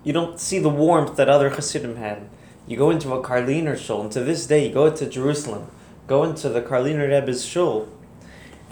[0.03, 2.29] You don't see the warmth that other Hasidim had.
[2.67, 5.71] You go into a Karliner shul, and to this day, you go to Jerusalem,
[6.05, 7.89] go into the Karliner Rebbe's shul,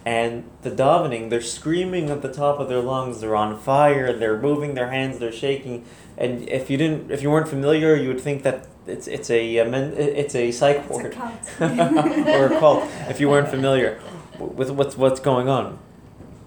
[0.05, 3.21] and the davening, they're screaming at the top of their lungs.
[3.21, 4.13] They're on fire.
[4.13, 5.17] They're moving their hands.
[5.17, 5.85] They're shaking.
[6.17, 9.63] And if you didn't, if you weren't familiar, you would think that it's it's a
[9.63, 11.17] men, it's a psych ward
[11.59, 12.87] or a cult.
[13.09, 13.99] If you weren't familiar
[14.39, 15.79] with what's what's going on,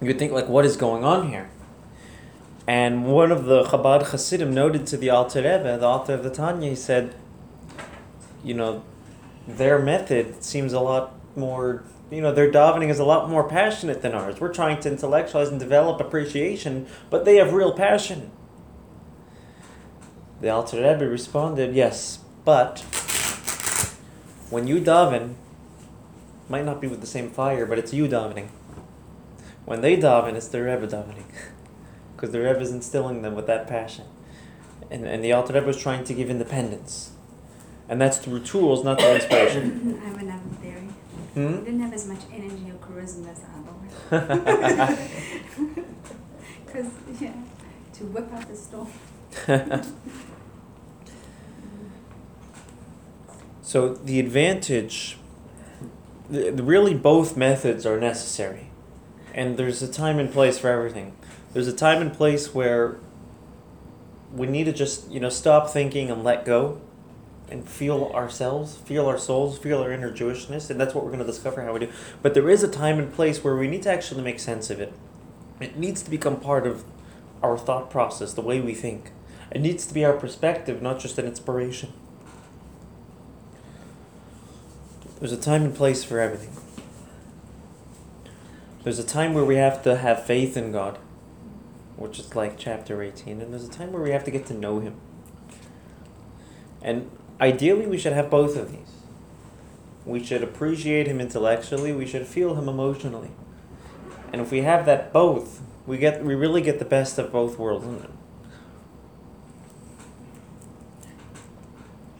[0.01, 1.49] you would think like, what is going on here?
[2.65, 6.29] And one of the Chabad Hasidim noted to the Alter Rebbe, the author of the
[6.29, 7.15] Tanya, he said,
[8.43, 8.83] you know,
[9.47, 14.01] their method seems a lot more, you know, their davening is a lot more passionate
[14.01, 14.39] than ours.
[14.39, 18.31] We're trying to intellectualize and develop appreciation, but they have real passion.
[20.41, 22.79] The Alter Rebbe responded, yes, but
[24.49, 25.35] when you daven,
[26.47, 28.47] might not be with the same fire, but it's you davening.
[29.65, 31.25] When they daven, it's the Rebbe davening.
[32.15, 34.03] Because the Rebbe is instilling them with that passion.
[34.91, 37.11] And, and the Alter Rebbe is trying to give independence.
[37.87, 40.01] And that's through tools, not through inspiration.
[40.03, 40.89] I have another theory.
[41.33, 41.47] Hmm?
[41.59, 44.97] He didn't have as much energy or charisma as one.
[46.65, 47.33] Because, yeah,
[47.93, 48.87] to whip out the storm.
[53.61, 55.17] So the advantage,
[56.29, 58.71] the- really both methods are necessary,
[59.33, 61.13] and there's a time and place for everything.
[61.53, 62.97] There's a time and place where
[64.33, 66.81] we need to just you know stop thinking and let go,
[67.49, 71.25] and feel ourselves, feel our souls, feel our inner Jewishness, and that's what we're going
[71.25, 71.89] to discover how we do.
[72.21, 74.79] But there is a time and place where we need to actually make sense of
[74.79, 74.93] it.
[75.59, 76.83] It needs to become part of
[77.41, 79.11] our thought process, the way we think.
[79.51, 81.93] It needs to be our perspective, not just an inspiration.
[85.19, 86.55] There's a time and place for everything.
[88.83, 90.97] There's a time where we have to have faith in God,
[91.97, 94.53] which is like chapter 18, and there's a time where we have to get to
[94.53, 94.95] know Him.
[96.81, 98.79] And ideally, we should have both of these.
[100.05, 103.31] We should appreciate Him intellectually, we should feel Him emotionally.
[104.31, 107.57] And if we have that both, we get we really get the best of both
[107.57, 107.85] worlds.
[107.85, 108.11] isn't it?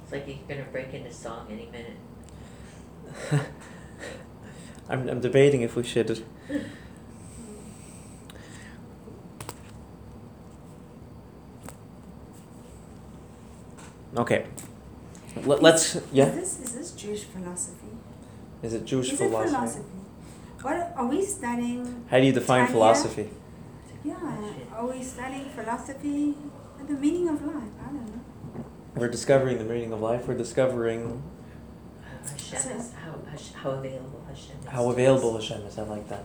[0.03, 1.97] It's like you're gonna break into song any minute.
[4.89, 6.23] I'm, I'm debating if we should.
[14.17, 14.45] Okay.
[15.43, 16.25] Let, let's yeah.
[16.27, 17.87] Is this, is this Jewish philosophy?
[18.61, 19.49] Is it Jewish is philosophy?
[19.49, 19.83] it philosophy?
[20.61, 22.05] What are we studying?
[22.09, 22.73] How do you define Tanya?
[22.73, 23.29] philosophy?
[24.03, 24.15] Yeah,
[24.73, 26.35] are we studying philosophy?
[26.79, 27.55] And the meaning of life?
[27.81, 28.65] I don't know.
[28.95, 30.27] We're discovering the meaning of life.
[30.27, 31.21] We're discovering
[32.23, 33.15] Hashem is, how,
[33.61, 34.67] how available Hashem is.
[34.67, 35.35] how available.
[35.35, 35.77] Hashem is.
[35.77, 36.23] I like that.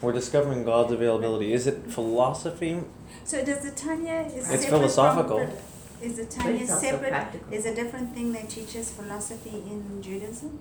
[0.00, 1.52] We're discovering God's availability.
[1.52, 2.82] Is it philosophy?
[3.24, 5.46] So does the Tanya is It's philosophical.
[5.46, 5.56] From,
[6.02, 7.10] is the Tanya it's also separate?
[7.10, 7.52] practical.
[7.52, 10.58] Is a different thing that teaches philosophy in Judaism?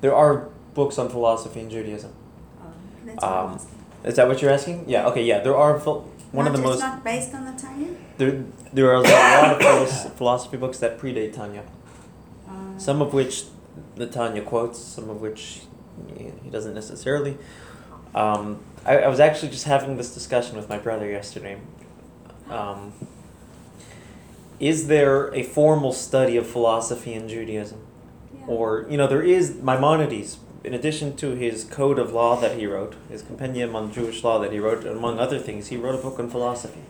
[0.00, 2.12] There are books on philosophy in Judaism.
[2.60, 2.66] Oh,
[3.04, 3.74] that's what I'm Um, asking.
[4.04, 4.84] Is that what you're asking?
[4.88, 5.06] Yeah.
[5.08, 5.22] Okay.
[5.24, 5.40] Yeah.
[5.40, 7.88] There are phil- one not, of the it's most not based on the Tanya.
[8.18, 11.62] there there are a lot of philos- philosophy books that predate Tanya.
[12.48, 13.44] Uh, Some of which
[13.96, 15.62] the Tanya quotes, some of which
[16.16, 17.36] he he doesn't necessarily.
[18.14, 21.58] Um, I, I was actually just having this discussion with my brother yesterday.
[22.48, 22.92] Um,
[24.60, 27.80] is there a formal study of philosophy in Judaism?
[28.38, 28.46] yeah.
[28.46, 32.66] Or, you know, there is Maimonides, in addition to his code of law that he
[32.66, 36.02] wrote, his compendium on Jewish law that he wrote, among other things, he wrote a
[36.02, 36.82] book on philosophy.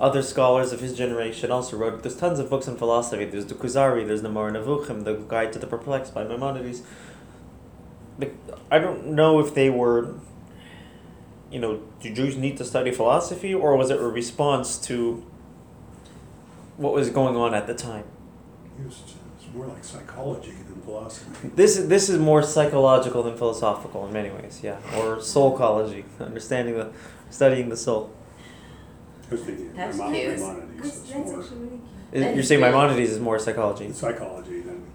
[0.00, 3.24] Other scholars of his generation also wrote, there's tons of books on philosophy.
[3.24, 6.82] There's the Kuzari, there's the Moreh Nevuchim, the Guide to the Perplexed by Maimonides.
[8.16, 8.32] But
[8.70, 10.14] I don't know if they were,
[11.50, 15.24] you know, do Jews need to study philosophy, or was it a response to
[16.78, 18.04] what was going on at the time?
[18.86, 19.02] It's,
[19.36, 21.50] it's more like psychology than philosophy.
[21.54, 26.74] This is this is more psychological than philosophical in many ways, yeah, or soulcology, understanding
[26.76, 26.90] the,
[27.30, 28.10] studying the soul.
[29.30, 30.36] I was thinking That's cute.
[30.38, 31.80] That's, that's more actually really cute.
[32.30, 33.92] Is- You're saying really- Maimonides is more psychology.
[33.92, 34.86] psychology than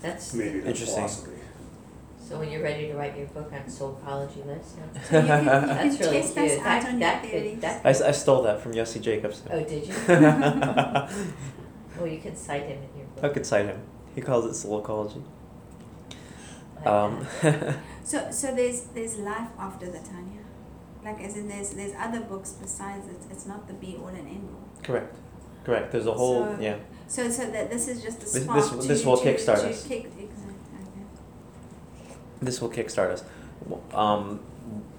[0.00, 0.86] That's, maybe Interesting.
[0.96, 1.31] philosophy.
[2.26, 5.00] So when you're ready to write your book on soulcology, let us know.
[5.10, 6.58] So you can, you can That's really test us cute.
[6.60, 7.60] out That, on that could, theories.
[7.60, 9.48] that I, s- I stole that from Yossi Jacobson.
[9.52, 9.94] Oh, did you?
[12.00, 13.24] Oh, you can cite him in your book.
[13.24, 13.80] I could cite him.
[14.14, 15.22] He calls it soulcology.
[16.76, 17.76] Like Um, that.
[18.04, 20.42] So, so there's there's life after the Tanya,
[21.04, 23.16] like as in there's there's other books besides it.
[23.30, 24.82] It's not the be all and end all.
[24.82, 25.14] correct,
[25.64, 25.92] correct.
[25.92, 26.76] There's a whole So- yeah.
[27.06, 29.60] So so that this is just a This- spark this- to, this will to, kickstart
[29.60, 29.86] to us.
[29.86, 30.21] Kick, exactly.
[30.21, 30.21] Okay.
[32.42, 33.24] This will kickstart us.
[33.94, 34.40] Um,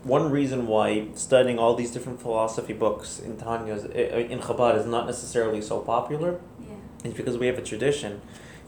[0.03, 5.05] one reason why studying all these different philosophy books in Tanya's in Chabad is not
[5.05, 7.09] necessarily so popular Yeah.
[7.09, 8.21] is because we have a tradition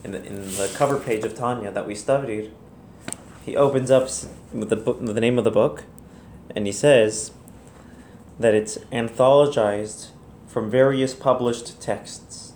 [0.03, 2.51] in the, in the cover page of Tanya that we studied.
[3.45, 4.03] He opens up
[4.53, 5.83] with the book, the name of the book,
[6.55, 7.31] and he says
[8.39, 10.09] that it's anthologized
[10.47, 12.53] from various published texts,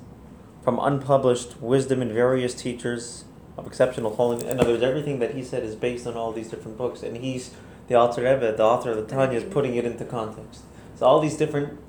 [0.64, 3.26] from unpublished wisdom in various teachers
[3.58, 4.46] of exceptional holiness.
[4.46, 7.18] In other words, everything that he said is based on all these different books, and
[7.18, 7.52] he's
[7.88, 10.62] the author Rebbe, the author of the Tanya, is putting it into context.
[10.96, 11.80] So all these different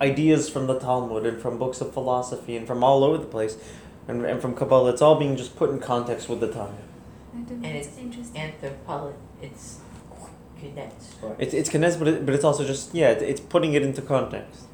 [0.00, 3.56] ideas from the Talmud and from books of philosophy and from all over the place,
[4.06, 6.74] and, and from Kabbalah, it's all being just put in context with the Tanya.
[7.34, 8.40] I don't And it's it's interesting.
[8.40, 9.80] Anthropology, it's
[10.58, 13.82] connects It's it's connected, but, it, but it's also just yeah, it, it's putting it
[13.82, 14.64] into context.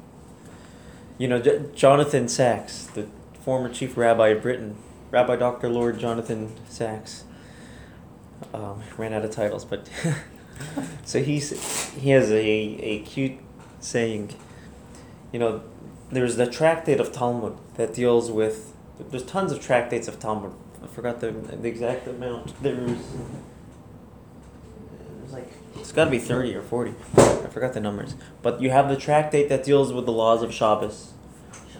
[1.17, 3.07] You know, J- Jonathan Sacks, the
[3.43, 4.75] former chief rabbi of Britain,
[5.15, 7.23] Rabbi Doctor Lord Jonathan Sacks.
[8.53, 9.89] Um, ran out of titles, but
[11.05, 13.37] so he's he has a a cute
[13.79, 14.35] saying.
[15.31, 15.63] You know,
[16.11, 18.73] there's the tractate of Talmud that deals with.
[18.99, 20.51] There's tons of tractates of Talmud.
[20.83, 22.61] I forgot the the exact amount.
[22.61, 22.99] There's
[25.77, 28.95] it's got to be 30 or 40 i forgot the numbers but you have the
[28.95, 31.14] tractate that deals with the laws of shabbos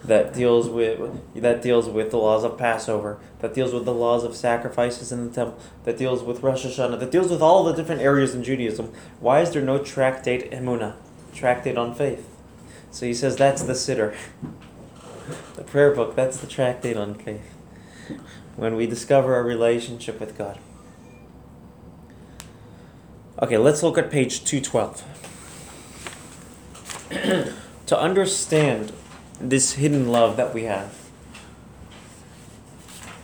[0.08, 4.24] that deals with that deals with the laws of passover that deals with the laws
[4.24, 7.74] of sacrifices in the temple that deals with rosh hashanah that deals with all the
[7.74, 10.96] different areas in judaism why is there no tractate emunah
[11.34, 12.30] tractate on faith
[12.92, 14.16] so he says that's the siddur
[15.56, 17.56] the prayer book that's the tractate on faith
[18.56, 20.60] when we discover our relationship with god
[23.38, 25.04] Okay, let's look at page 212.
[27.86, 28.94] to understand
[29.40, 31.10] this hidden love that we have,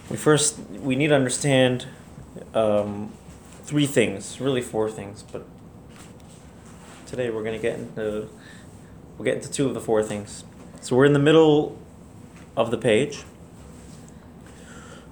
[0.10, 1.88] we first we need to understand
[2.54, 3.12] um,
[3.64, 5.46] three things, really four things, but
[7.06, 8.28] today we're gonna get into
[9.18, 10.44] we'll get into two of the four things.
[10.82, 11.78] So we're in the middle
[12.58, 13.24] of the page.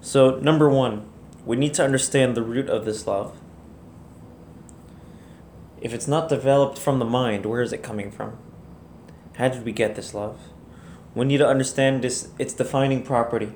[0.02, 1.08] So number one,
[1.46, 3.36] we need to understand the root of this love
[5.82, 8.38] if it's not developed from the mind, where is it coming from?
[9.36, 10.40] How did we get this love?
[11.16, 13.52] We need to understand this its defining property.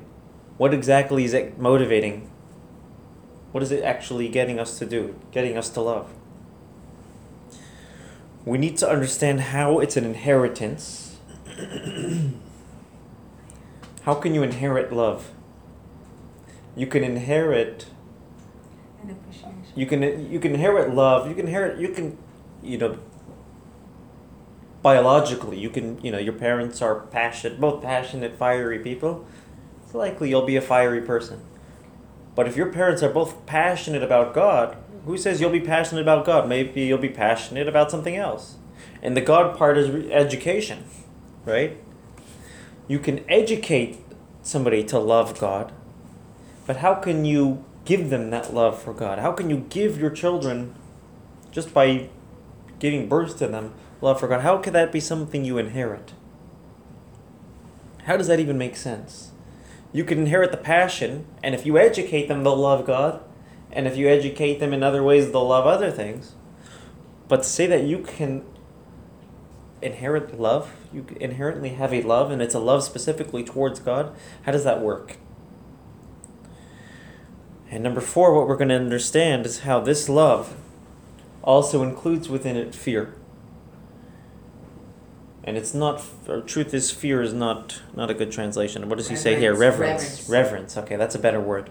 [0.58, 2.30] What exactly is it motivating?
[3.52, 6.10] What is it actually getting us to do, getting us to love?
[8.46, 11.18] We need to understand how it's an inheritance.
[14.04, 15.32] How can you inherit love?
[16.76, 17.86] You can inherit
[19.02, 19.64] And appreciation.
[19.76, 20.02] you can
[20.32, 22.18] you can inherit love you can inherit you can
[22.62, 22.98] you know
[24.84, 29.26] biologically you can you know your parents are passionate both passionate fiery people.
[29.84, 31.42] It's likely you'll be a fiery person.
[32.36, 36.26] But if your parents are both passionate about god who says you'll be passionate about
[36.26, 36.48] god?
[36.48, 38.58] Maybe you'll be passionate about something else.
[39.02, 40.84] And the god part is re- education
[41.46, 41.78] right?
[42.88, 43.98] You can educate
[44.44, 45.72] somebody to love god
[46.66, 49.20] but how can you give them that love for God?
[49.20, 50.76] How can you give your children,
[51.52, 52.10] just by
[52.80, 53.74] giving birth to them,
[54.04, 54.42] love for God?
[54.42, 56.14] How could that be something you inherit?
[58.04, 59.32] How does that even make sense?
[59.94, 63.22] You can inherit the passion, and if you educate them, they'll love God.
[63.72, 66.36] And if you educate them in other ways, they'll love other things.
[67.28, 68.44] But to say that you can
[69.82, 74.52] inherit love, you inherently have a love, and it's a love specifically towards God, how
[74.52, 75.18] does that work?
[77.70, 80.56] And number four, what we're going to understand is how this love
[81.42, 83.16] also includes within it fear.
[85.46, 88.88] And it's not, or truth is, fear is not not a good translation.
[88.88, 89.54] What does he say here?
[89.54, 90.04] Reverence.
[90.04, 90.30] Reverence.
[90.30, 90.78] Reverence.
[90.78, 91.70] Okay, that's a better word.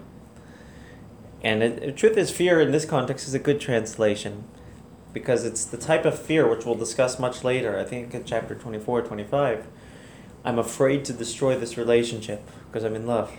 [1.41, 4.43] And it- truth is, fear in this context is a good translation
[5.11, 7.77] because it's the type of fear which we'll discuss much later.
[7.79, 9.67] I think in chapter 24, 25.
[10.45, 13.31] I'm afraid to destroy this relationship because I'm in love.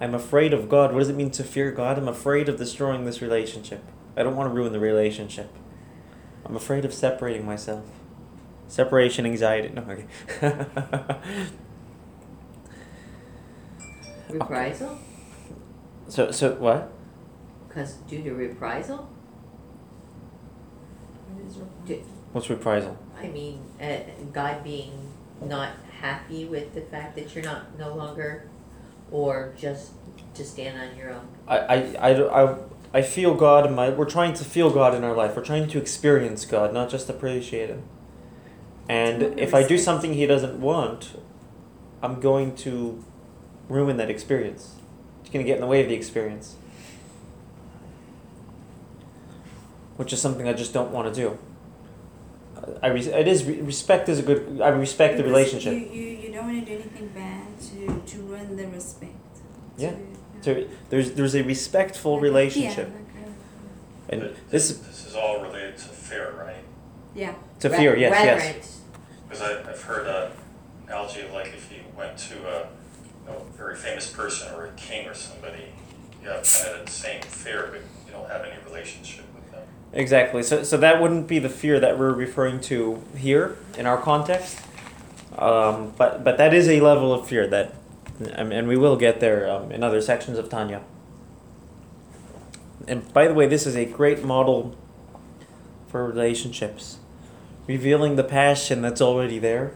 [0.00, 0.92] I'm afraid of God.
[0.92, 1.96] What does it mean to fear God?
[1.98, 3.82] I'm afraid of destroying this relationship.
[4.16, 5.48] I don't want to ruin the relationship.
[6.44, 7.84] I'm afraid of separating myself.
[8.68, 9.68] Separation anxiety.
[9.70, 10.06] No, okay.
[14.30, 14.98] Reprisal?
[16.08, 16.90] so, so what?
[17.68, 19.08] Because due to reprisal?
[21.86, 22.96] Do- What's reprisal?
[23.20, 23.96] I mean, uh,
[24.32, 24.92] God being
[25.42, 25.70] not
[26.00, 28.48] happy with the fact that you're not no longer,
[29.10, 29.92] or just
[30.34, 31.26] to stand on your own.
[31.46, 32.56] I, I, I, I,
[32.94, 33.90] I feel God in my.
[33.90, 35.34] We're trying to feel God in our life.
[35.34, 37.82] We're trying to experience God, not just appreciate Him.
[38.88, 41.20] And if I do something He doesn't want,
[42.00, 43.04] I'm going to
[43.68, 44.76] ruin that experience.
[45.22, 46.54] It's going to get in the way of the experience.
[49.96, 51.38] Which is something I just don't want to do.
[52.80, 54.60] I res- it is respect is a good.
[54.60, 55.72] I respect the relationship.
[55.74, 59.12] You, you, you don't want to do anything bad to, to ruin the respect.
[59.76, 59.90] Yeah.
[59.90, 59.96] To,
[60.44, 63.24] So there's there's a respectful relationship, Yeah,
[64.10, 66.62] and But this This is all related to fear, right?
[67.14, 67.34] yeah.
[67.60, 67.96] to Re- fear.
[67.96, 68.80] Yes, yes.
[69.26, 70.32] Because I, I've heard a
[70.86, 74.72] analogy of like if you went to a you know, very famous person or a
[74.72, 75.64] king or somebody,
[76.22, 79.62] you have kind of the same fear, but you don't have any relationship with them.
[79.94, 80.42] Exactly.
[80.42, 84.58] So, so that wouldn't be the fear that we're referring to here in our context.
[85.38, 87.74] Um, but, but that is a level of fear that,
[88.34, 90.82] um, and we will get there um, in other sections of Tanya.
[92.86, 94.76] And by the way, this is a great model
[95.88, 96.98] for relationships,
[97.66, 99.72] revealing the passion that's already there,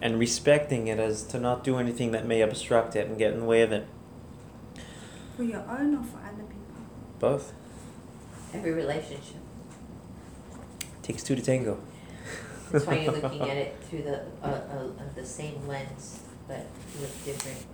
[0.00, 3.40] and respecting it as to not do anything that may obstruct it and get in
[3.40, 3.86] the way of it.
[5.36, 6.82] For your own or for other people?
[7.18, 7.52] Both
[8.54, 9.36] Every relationship.
[11.02, 11.78] takes two to tango.
[12.70, 16.66] That's why you're looking at it through the, uh, uh, uh, the same lens, but
[17.00, 17.64] with different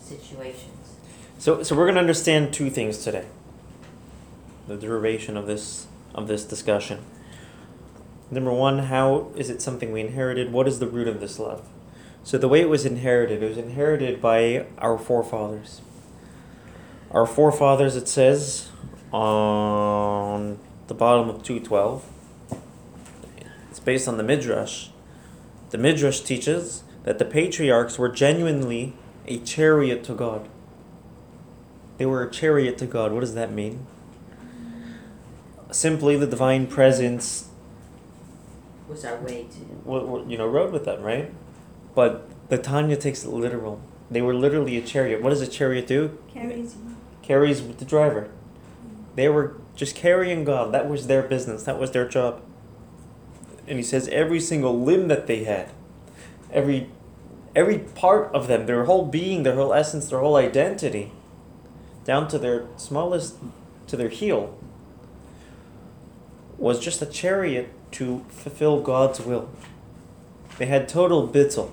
[0.00, 0.96] situations.
[1.38, 3.26] So, so we're going to understand two things today.
[4.68, 7.04] The derivation of this of this discussion.
[8.30, 10.50] Number one, how is it something we inherited?
[10.50, 11.68] What is the root of this love?
[12.24, 15.82] So the way it was inherited, it was inherited by our forefathers.
[17.12, 18.70] Our forefathers, it says
[19.12, 20.58] on
[20.88, 22.04] the bottom of two twelve.
[23.70, 24.88] It's based on the midrash.
[25.70, 28.92] The midrash teaches that the patriarchs were genuinely
[29.26, 30.48] a chariot to God.
[31.98, 33.12] They were a chariot to God.
[33.12, 33.86] What does that mean?
[35.70, 37.48] Simply, the divine presence,
[38.88, 41.32] Was our way to, w- w- you know, rode with them, right?
[41.94, 43.80] But the Tanya takes it literal.
[44.10, 45.22] They were literally a chariot.
[45.22, 46.18] What does a chariot do?
[46.32, 46.96] Carries you.
[47.22, 48.22] Carries with the driver.
[48.28, 49.14] Mm.
[49.14, 50.72] They were just carrying God.
[50.74, 51.62] That was their business.
[51.62, 52.42] That was their job.
[53.68, 55.70] And he says every single limb that they had,
[56.52, 56.90] every
[57.56, 61.10] every part of them, their whole being, their whole essence, their whole identity,
[62.04, 63.36] down to their smallest
[63.88, 64.56] to their heel,
[66.58, 69.48] was just a chariot to fulfill God's will.
[70.58, 71.70] They had total bittul,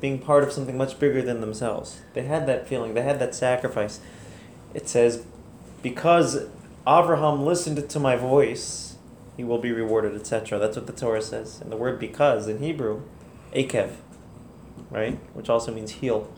[0.00, 2.00] being part of something much bigger than themselves.
[2.12, 4.00] They had that feeling, they had that sacrifice.
[4.74, 5.24] It says,
[5.82, 6.46] because
[6.86, 8.96] Abraham listened to my voice,
[9.36, 10.58] he will be rewarded, etc.
[10.58, 11.60] That's what the Torah says.
[11.60, 13.02] And the word because in Hebrew,
[13.54, 13.92] akev,
[14.90, 15.18] right?
[15.34, 16.30] Which also means heel.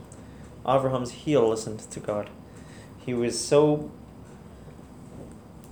[0.65, 2.29] Avraham's heel listened to God.
[3.05, 3.91] He was so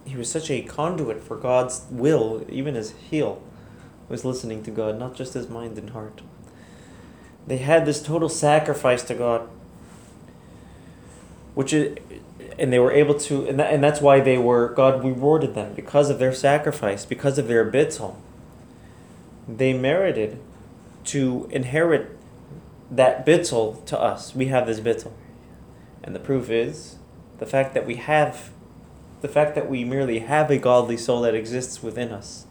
[0.06, 3.42] he was such a conduit for God's will, even his heel
[4.10, 6.22] was listening to God, not just his mind and heart.
[7.48, 9.48] They had this total sacrifice to God,
[11.56, 11.98] which is,
[12.60, 15.74] and they were able to, and, that, and that's why they were, God rewarded them
[15.74, 18.16] because of their sacrifice, because of their bittul.
[19.48, 20.40] They merited
[21.06, 22.18] to inherit
[22.92, 24.36] that bittul to us.
[24.36, 25.14] We have this bittul.
[26.04, 26.98] And the proof is
[27.40, 28.52] the fact that we have,
[29.22, 32.46] the fact that we merely have a godly soul that exists within us.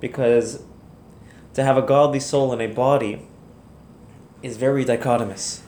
[0.00, 0.62] Because
[1.54, 3.26] to have a godly soul in a body
[4.42, 5.60] is very dichotomous.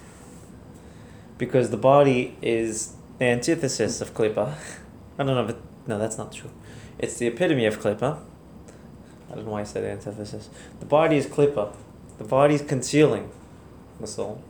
[1.39, 4.55] Because the body is the antithesis of klippa.
[5.19, 6.51] I don't know but no, that's not true.
[6.99, 8.21] It's the epitome of klippa.
[9.31, 10.51] I don't know why I said antithesis.
[10.81, 11.73] The body is klippa.
[12.19, 13.31] The body is concealing
[14.01, 14.43] the soul.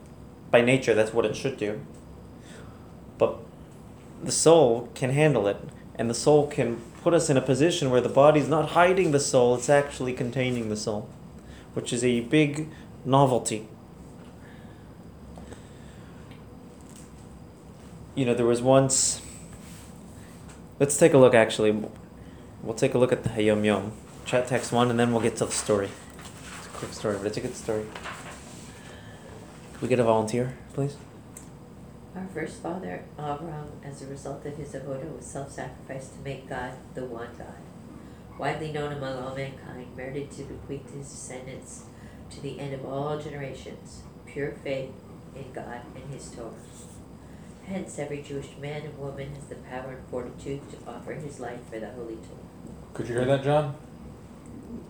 [0.51, 1.81] By nature, that's what it should do.
[3.17, 3.37] But
[4.23, 5.57] the soul can handle it,
[5.95, 9.19] and the soul can put us in a position where the body's not hiding the
[9.19, 11.09] soul, it's actually containing the soul,
[11.73, 12.69] which is a big
[13.05, 13.67] novelty.
[18.15, 19.21] You know, there was once.
[20.79, 21.83] Let's take a look actually.
[22.61, 23.93] We'll take a look at the Hayom Yom.
[24.25, 25.89] Chat text one, and then we'll get to the story.
[26.57, 27.85] It's a quick story, but it's a good story.
[29.79, 30.97] Could we get a volunteer, please?
[32.13, 36.73] Our first father, Abraham, as a result of his avodah, was self-sacrificed to make God
[36.95, 37.55] the one God.
[38.37, 41.85] Widely known among all mankind, merited to bequeath to his descendants
[42.29, 44.91] to the end of all generations, pure faith
[45.33, 46.51] in God and his Torah.
[47.65, 51.61] Hence, every Jewish man and woman has the power and fortitude to offer his life
[51.71, 52.73] for the holy Torah.
[52.93, 53.77] Could you hear that, John?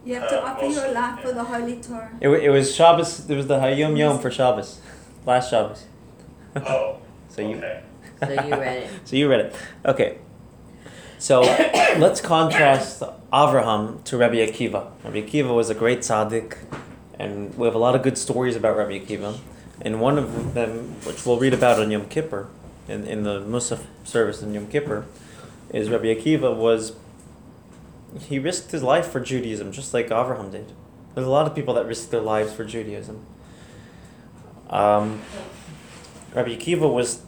[0.06, 1.34] You have to Uh, offer your also, life for yeah.
[1.34, 2.10] the Holy Torah.
[2.22, 3.30] It, wa- it was Shabbos.
[3.30, 4.80] It was the Hayom Yom for Shabbos,
[5.26, 5.86] last Shabbos.
[6.56, 6.98] Oh,
[7.30, 7.82] So you, okay.
[8.22, 8.90] So you read it.
[9.06, 9.56] so you read it.
[9.86, 10.18] Okay.
[11.20, 11.42] So
[11.98, 14.90] let's contrast Avraham to Rabbi Akiva.
[15.04, 16.58] Rabbi Akiva was a great tzaddik,
[17.20, 19.38] and we have a lot of good stories about Rabbi Akiva.
[19.82, 22.48] And one of them, which we'll read about on Yom Kippur,
[22.88, 25.06] in, in the Musaf service in Yom Kippur,
[25.74, 26.94] is Rabbi Akiva was
[28.18, 30.72] he risked his life for Judaism, just like Avraham did.
[31.14, 33.26] There's a lot of people that risk their lives for Judaism.
[34.70, 35.22] Um,
[36.34, 37.22] Rabbi Akiva was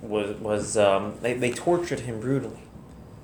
[0.00, 2.62] was was um, they, they tortured him brutally.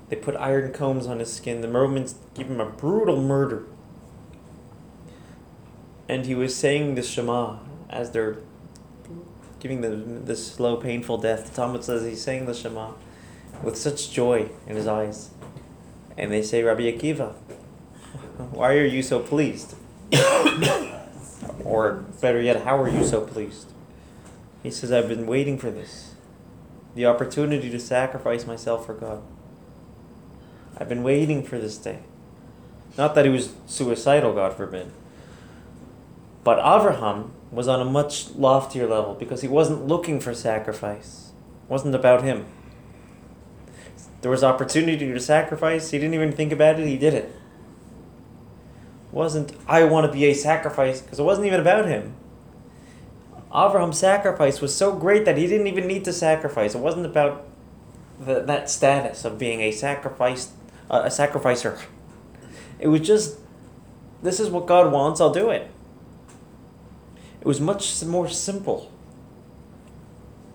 [0.09, 1.61] They put iron combs on his skin.
[1.61, 3.65] The Romans gave him a brutal murder.
[6.09, 7.59] And he was saying the Shema
[7.91, 8.39] as they're
[9.61, 11.51] giving them this slow, painful death.
[11.51, 12.93] The Talmud says he's saying the Shema
[13.63, 15.31] with such joy in his eyes.
[16.17, 17.35] And they say, Rabbi Akiva,
[18.51, 19.75] why are you so pleased?
[21.65, 23.73] or better yet, how are you so pleased?
[24.63, 26.15] He says, I've been waiting for this.
[26.95, 29.23] The opportunity to sacrifice myself for God.
[30.77, 32.01] I've been waiting for this day.
[32.97, 34.91] Not that he was suicidal, God forbid.
[36.43, 41.31] But Avraham was on a much loftier level because he wasn't looking for sacrifice.
[41.65, 42.47] It wasn't about him.
[44.21, 45.91] There was opportunity to sacrifice.
[45.91, 46.87] He didn't even think about it.
[46.87, 47.33] He did it.
[49.13, 52.15] wasn't I want to be a sacrifice because it wasn't even about him.
[53.55, 56.75] Abraham's sacrifice was so great that he didn't even need to sacrifice.
[56.75, 57.47] It wasn't about
[58.21, 60.53] the, that status of being a sacrifice,
[60.91, 61.79] uh, a sacrificer.
[62.79, 63.39] It was just,
[64.23, 65.21] this is what God wants.
[65.21, 65.71] I'll do it.
[67.41, 68.93] It was much more simple.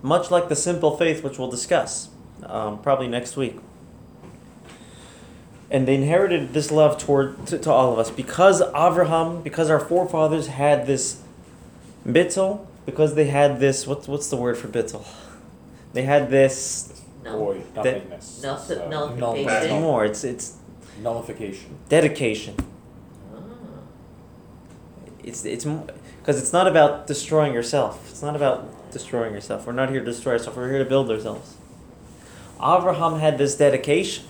[0.04, 2.10] Much like the simple faith, which we'll discuss
[2.48, 3.58] um, probably next week.
[5.72, 9.80] And they inherited this love toward to, to all of us because Avraham, because our
[9.80, 11.22] forefathers had this
[12.08, 15.06] bittul, because they had this what's what's the word for bittul?
[15.94, 17.38] They had this No.
[17.38, 18.44] Void, That- nothingness.
[18.44, 19.70] Null- uh, nullification.
[19.70, 20.06] null- more.
[20.06, 20.58] It's it's
[21.02, 21.78] Nullification.
[21.90, 22.56] dedication.
[23.34, 23.40] Ah.
[25.24, 28.10] It's it's because it's not about destroying yourself.
[28.12, 29.66] It's not about destroying yourself.
[29.66, 30.56] We're not here to destroy ourselves.
[30.58, 31.56] We're here to build ourselves.
[32.64, 34.24] Avraham had this dedication.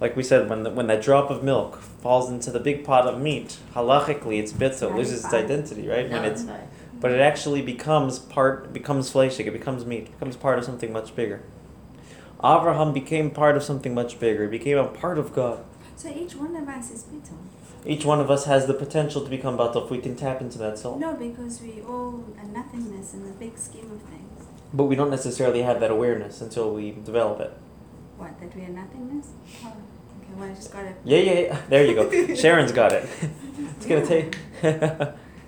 [0.00, 3.06] Like we said, when the, when that drop of milk falls into the big pot
[3.06, 6.10] of meat, halachically it's bitzel, loses its identity, right?
[6.10, 6.44] When it's
[6.98, 10.92] but it actually becomes part becomes fleshig, it becomes meat, it becomes part of something
[10.92, 11.40] much bigger.
[12.42, 14.42] Avraham became part of something much bigger.
[14.44, 15.64] He became a part of God.
[15.96, 17.38] So each one of us is bittul.
[17.86, 20.58] Each one of us has the potential to become batal if we can tap into
[20.58, 20.98] that soul.
[20.98, 24.29] No, because we all are nothingness in the big scheme of things.
[24.72, 27.52] But we don't necessarily have that awareness until we develop it.
[28.18, 29.28] What, that we are nothingness?
[29.64, 30.32] Oh, okay.
[30.36, 30.96] well, I just got it.
[31.04, 31.60] Yeah, yeah, yeah.
[31.68, 32.34] There you go.
[32.34, 33.08] Sharon's got it.
[33.76, 34.36] It's gonna take.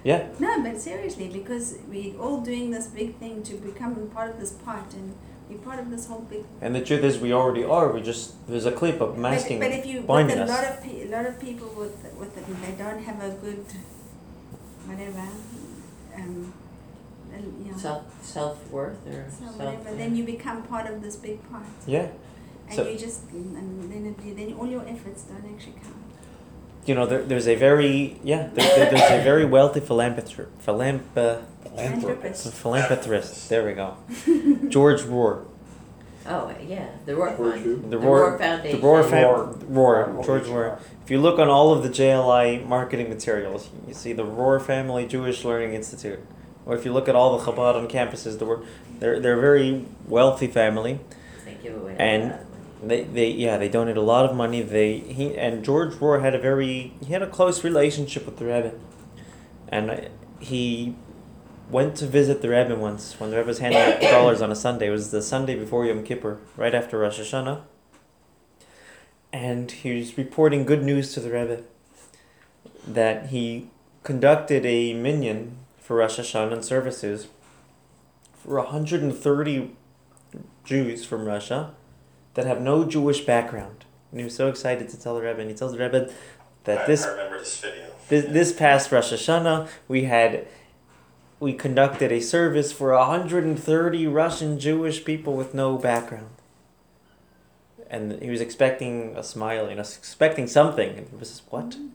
[0.04, 0.28] yeah.
[0.38, 4.52] No, but seriously, because we're all doing this big thing to become part of this
[4.52, 5.14] part and
[5.48, 6.44] be part of this whole big.
[6.60, 7.92] And the truth is, we already are.
[7.92, 10.82] We just there's a clip of masking But, but if you with a lot of
[10.82, 13.64] pe- a lot of people with with it, they don't have a good
[14.86, 15.28] whatever,
[16.16, 16.52] um,
[17.34, 19.56] and, you know, Self, self-worth or so self.
[19.58, 19.96] whatever.
[19.96, 21.64] Then you become part of this big part.
[21.86, 22.08] yeah.
[22.68, 25.96] and So- you just and then it, then all your efforts don't actually count.
[26.84, 28.48] You know, there, there's a very yeah.
[28.54, 30.36] There, there- there's a very wealthy philanthropist.
[30.66, 32.52] Philanth- Philanthropist.
[32.52, 33.48] philanthropist.
[33.48, 33.96] There we go.
[34.68, 35.44] George Rohr.
[36.24, 37.64] Oh, uh, yeah, the Rohr Rohr Fund.
[37.64, 37.76] too?
[37.82, 38.02] The The Rohr.
[38.04, 38.80] Roar The Foundation.
[38.80, 40.14] Rohr fam- Rohr.
[40.16, 40.24] Rohr.
[40.24, 40.78] George Rohr.
[41.04, 45.04] If you look on all of the JLI marketing materials, you see the Rohr Family
[45.06, 46.20] Jewish Learning Institute.
[46.64, 48.64] Or if you look at all the Chabad on campuses, the Rohr-
[49.00, 51.00] they're they're a very wealthy family.
[51.44, 52.48] They give away And- a lot of money.
[52.84, 54.60] They, they yeah they donate a lot of money.
[54.62, 58.44] They he and George Rohr had a very he had a close relationship with the
[58.46, 58.72] Rebbe,
[59.68, 60.08] and
[60.40, 60.96] he
[61.70, 64.56] went to visit the Rebbe once when the Rebbe was handing out dollars on a
[64.56, 64.88] Sunday.
[64.88, 67.60] It was the Sunday before Yom Kippur, right after Rosh Hashanah.
[69.32, 71.62] And he was reporting good news to the Rebbe
[72.86, 73.68] that he
[74.02, 77.26] conducted a minyan for Rosh Hashanah services
[78.34, 79.76] for 130
[80.64, 81.74] Jews from Russia
[82.34, 83.84] that have no Jewish background.
[84.10, 86.10] And he was so excited to tell the Rebbe, and he tells the Rebbe
[86.64, 87.86] that I, this I remember this video.
[88.08, 90.46] this, this past Rosh Hashanah, we had
[91.40, 96.30] we conducted a service for 130 Russian Jewish people with no background.
[97.90, 100.90] And he was expecting a smile, you know, expecting something.
[100.90, 101.70] And he was just, what?
[101.70, 101.88] Mm-hmm.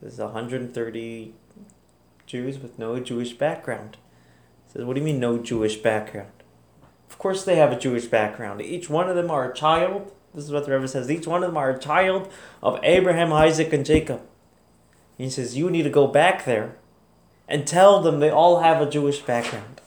[0.00, 1.34] Says 130
[2.26, 3.96] Jews with no Jewish background.
[4.72, 6.32] Says, what do you mean no Jewish background?
[7.08, 8.60] Of course they have a Jewish background.
[8.60, 10.12] Each one of them are a child.
[10.34, 11.10] This is what the Rebbe says.
[11.10, 12.30] Each one of them are a child
[12.62, 14.20] of Abraham, Isaac, and Jacob.
[15.16, 16.76] He says, You need to go back there
[17.48, 19.80] and tell them they all have a Jewish background.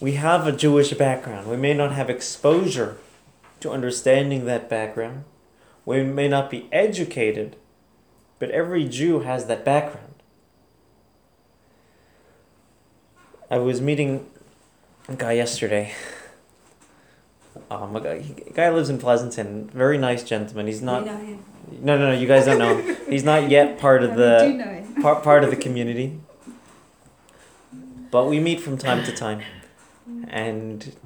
[0.00, 1.46] We have a Jewish background.
[1.46, 2.98] We may not have exposure
[3.60, 5.24] to understanding that background.
[5.84, 7.56] We may not be educated,
[8.40, 10.14] but every Jew has that background.
[13.48, 14.28] I was meeting
[15.08, 15.94] a guy yesterday.
[17.70, 19.68] Um, a guy, a guy lives in Pleasanton.
[19.68, 20.66] Very nice gentleman.
[20.66, 21.04] He's not.
[21.04, 21.44] you know him.
[21.80, 22.18] No, no, no.
[22.18, 22.78] You guys don't know.
[22.78, 22.96] him.
[23.08, 26.18] He's not yet part of we the part part of the community.
[28.10, 29.42] But we meet from time to time,
[30.26, 30.96] and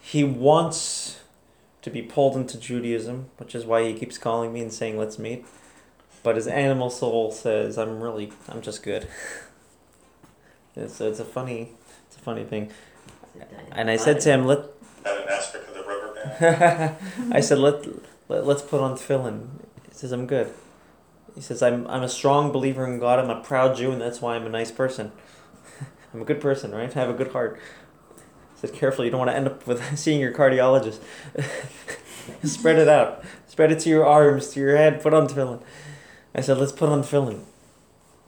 [0.00, 1.20] he wants
[1.82, 5.18] to be pulled into Judaism, which is why he keeps calling me and saying, "Let's
[5.18, 5.44] meet."
[6.22, 9.06] But his animal soul says, "I'm really, I'm just good."
[10.76, 11.70] It's it's a funny,
[12.06, 12.70] it's a funny thing.
[13.72, 14.60] And I said to him, "Let
[15.04, 16.96] Have an aspect of the rubber band.
[17.32, 17.86] I said, let,
[18.28, 19.48] let, let's put on tefillin.
[19.88, 20.52] He says, I'm good.
[21.34, 23.18] He says, I'm, I'm a strong believer in God.
[23.18, 25.12] I'm a proud Jew, and that's why I'm a nice person.
[26.14, 26.94] I'm a good person, right?
[26.96, 27.58] I have a good heart.
[28.18, 31.00] I said, careful, you don't want to end up with seeing your cardiologist.
[32.44, 33.24] Spread it out.
[33.48, 35.02] Spread it to your arms, to your head.
[35.02, 35.62] Put on tefillin.
[36.34, 37.44] I said, let's put on tefillin.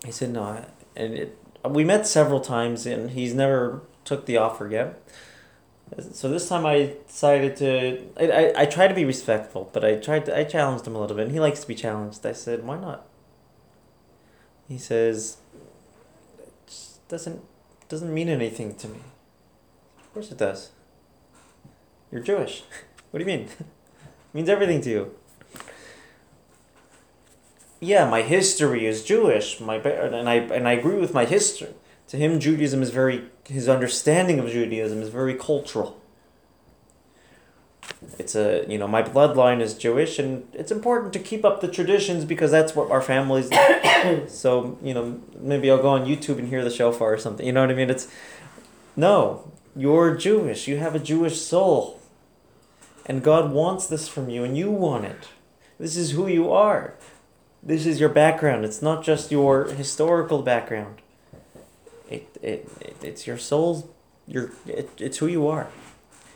[0.04, 0.64] He said, no.
[0.96, 5.00] And it, we met several times, and he's never took the offer yet.
[6.12, 8.02] So this time I decided to.
[8.16, 10.36] I, I, I try to be respectful, but I tried to.
[10.36, 12.24] I challenged him a little bit, and he likes to be challenged.
[12.24, 13.06] I said, "Why not?"
[14.68, 15.36] He says,
[16.38, 16.72] "It
[17.08, 17.42] doesn't
[17.90, 19.00] doesn't mean anything to me."
[20.00, 20.70] Of course it does.
[22.10, 22.62] You're Jewish.
[23.10, 23.48] what do you mean?
[24.32, 25.14] means everything to you.
[27.82, 29.58] Yeah, my history is Jewish.
[29.58, 31.74] My and I and I agree with my history.
[32.08, 36.00] To him, Judaism is very his understanding of Judaism is very cultural.
[38.20, 41.66] It's a you know my bloodline is Jewish, and it's important to keep up the
[41.66, 43.50] traditions because that's what our families.
[44.28, 47.44] so you know maybe I'll go on YouTube and hear the shofar or something.
[47.44, 47.90] You know what I mean?
[47.90, 48.06] It's
[48.94, 50.68] no, you're Jewish.
[50.68, 52.00] You have a Jewish soul,
[53.06, 55.30] and God wants this from you, and you want it.
[55.80, 56.94] This is who you are.
[57.62, 58.64] This is your background.
[58.64, 61.00] It's not just your historical background.
[62.10, 63.84] It, it, it it's your soul's
[64.26, 65.68] your it, it's who you are.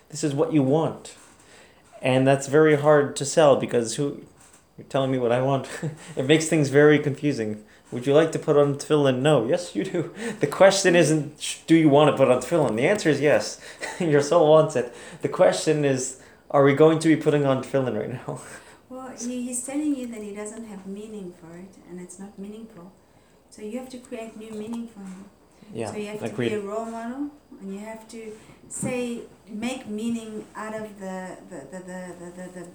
[0.08, 1.16] This is what you want.
[2.00, 4.24] And that's very hard to sell because who
[4.78, 5.68] you're telling me what I want.
[6.16, 7.64] it makes things very confusing.
[7.90, 9.20] Would you like to put on tefillin?
[9.20, 9.46] No.
[9.46, 10.14] Yes, you do.
[10.40, 12.76] The question isn't do you want to put on tefillin?
[12.76, 13.60] The answer is yes.
[13.98, 14.94] your soul wants it.
[15.22, 16.20] The question is
[16.52, 18.40] are we going to be putting on tefillin right now?
[19.20, 22.92] He, he's telling you that he doesn't have meaning for it, and it's not meaningful.
[23.50, 25.24] So you have to create new meaning for him.
[25.72, 28.32] Yeah, so you have to be a role model, and you have to
[28.68, 32.66] say make meaning out of the the, the, the, the, the, the,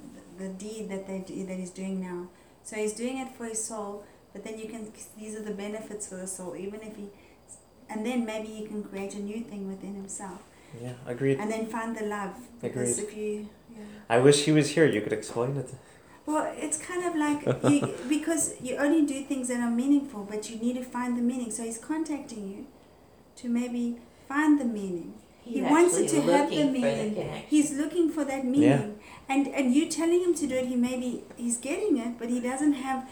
[0.44, 2.28] the deed that they do, that he's doing now.
[2.64, 6.08] So he's doing it for his soul, but then you can these are the benefits
[6.08, 7.06] for the soul, even if he,
[7.89, 10.42] and then maybe he can create a new thing within himself,
[10.82, 11.39] Yeah, agreed.
[11.39, 12.36] and then find the love.
[12.62, 12.98] Agreed.
[12.98, 13.84] if you, yeah.
[14.10, 14.86] I wish he was here.
[14.86, 15.70] You could explain it.
[16.26, 20.49] Well, it's kind of like you, because you only do things that are meaningful, but
[20.49, 21.51] you need to find the meaning.
[21.51, 22.67] So he's contacting you
[23.38, 23.97] to maybe
[24.28, 25.13] find the meaning.
[25.43, 27.15] He's He wants it to have the meaning.
[27.15, 27.43] connection.
[27.49, 30.67] He's looking for that meaning, and and you telling him to do it.
[30.67, 33.09] He maybe he's getting it, but he doesn't have.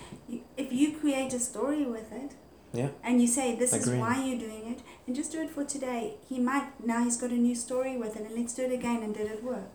[0.55, 2.35] If you create a story with it,
[2.71, 2.89] Yeah.
[3.03, 6.03] and you say this is why you're doing it, and just do it for today.
[6.29, 9.01] He might now he's got a new story with it, and let's do it again.
[9.01, 9.71] And did it work?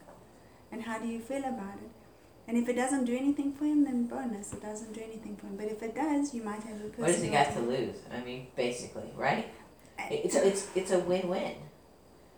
[0.71, 1.91] And how do you feel about it?
[2.47, 4.53] And if it doesn't do anything for him, then bonus.
[4.53, 5.57] It doesn't do anything for him.
[5.57, 7.03] But if it does, you might have a person.
[7.03, 7.97] What does he got to lose?
[8.13, 9.49] I mean, basically, right?
[10.11, 11.55] It's a, it's it's a win-win.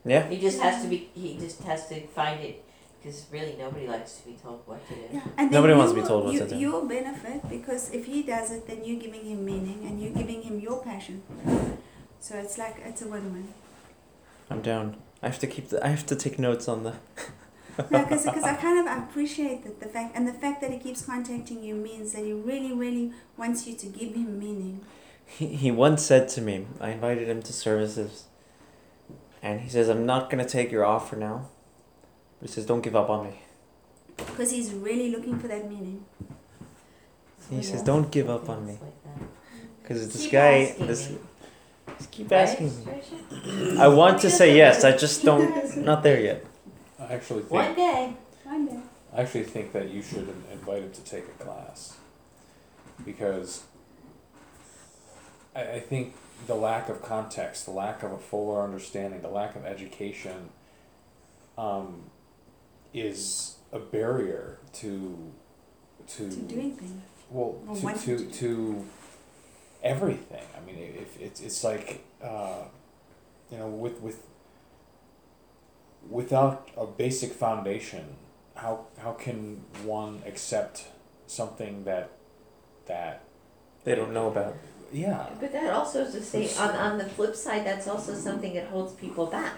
[0.05, 0.29] Yeah.
[0.29, 1.11] He just has to be.
[1.15, 2.65] He just has to find it
[3.07, 5.01] because really nobody likes to be told what to do.
[5.13, 6.57] Yeah, and Nobody you wants to be told what you, to do.
[6.57, 10.43] You'll benefit because if he does it, then you're giving him meaning and you're giving
[10.43, 11.23] him your passion.
[12.21, 13.49] So it's like it's a win-win.
[14.51, 14.97] I'm down.
[15.23, 15.85] I have to keep the.
[15.85, 16.95] I have to take notes on the.
[17.91, 21.03] No, because I kind of appreciate that the fact and the fact that he keeps
[21.05, 24.81] contacting you means that he really, really wants you to give him meaning.
[25.27, 28.24] He, he once said to me, I invited him to services,
[29.43, 31.49] and he says, I'm not going to take your offer now.
[32.41, 33.41] But he says, don't give up on me.
[34.16, 36.05] Because he's really looking for that meaning.
[37.51, 37.62] He Yeah.
[37.62, 38.87] says, don't give up on Things me.
[38.87, 39.29] like.
[39.83, 41.18] Because this Keep guy, asking this, me,
[41.99, 43.79] just keep right, asking me.
[43.79, 44.85] I want to say yes.
[44.85, 46.45] I just don't, not there yet.
[46.99, 48.12] I actually think One day.
[48.44, 48.80] One day.
[49.14, 51.97] I actually think that you should in- invite him to take a class
[53.05, 53.62] because
[55.55, 56.14] I, I think
[56.47, 60.51] the lack of context, the lack of a fuller understanding, the lack of education
[61.57, 62.05] um,
[62.92, 65.32] is a barrier to
[66.09, 67.03] to, To doing things.
[67.30, 68.86] well to, wanting to, to to
[69.82, 70.44] everything.
[70.57, 72.62] I mean, if it's it's like uh,
[73.51, 74.22] you know with with
[76.11, 78.17] without a basic foundation,
[78.55, 80.87] how how can one accept
[81.27, 82.11] something that
[82.87, 83.23] that
[83.85, 84.55] They don't know about.
[84.93, 88.55] yeah But that also is to say, on, on the flip side, that's also something
[88.55, 89.55] that holds people back.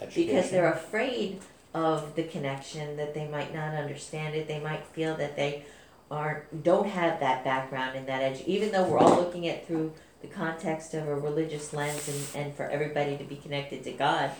[0.00, 0.26] education.
[0.26, 1.40] because they're afraid
[1.74, 5.64] of the connection that they might not understand it they might feel that they
[6.10, 9.92] aren't don't have that background in that edge even though we're all looking at through
[10.22, 14.30] the context of a religious lens and, and for everybody to be connected to god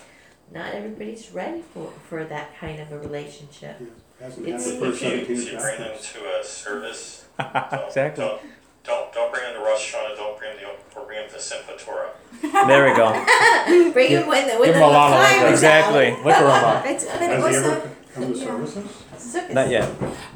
[0.52, 3.80] not everybody's ready for, for that kind of a relationship
[4.20, 8.24] Hasn't It's- happened for If you, if you bring them to a service, don't, Exactly.
[8.24, 8.42] don't,
[8.84, 11.36] don't, don't bring them to Rosh Hashanah, don't bring them to, or bring them to
[11.36, 12.10] Simchat Torah.
[12.68, 13.12] There we go.
[13.94, 15.46] bring them when the when give the 'em a lot of time liquor.
[15.46, 16.10] is Exactly.
[16.24, 16.84] liquor 'em up.
[16.84, 18.44] But, but Has he also, ever come to Yeah.
[18.46, 19.36] services?
[19.36, 19.52] out.
[19.54, 19.88] Not yet.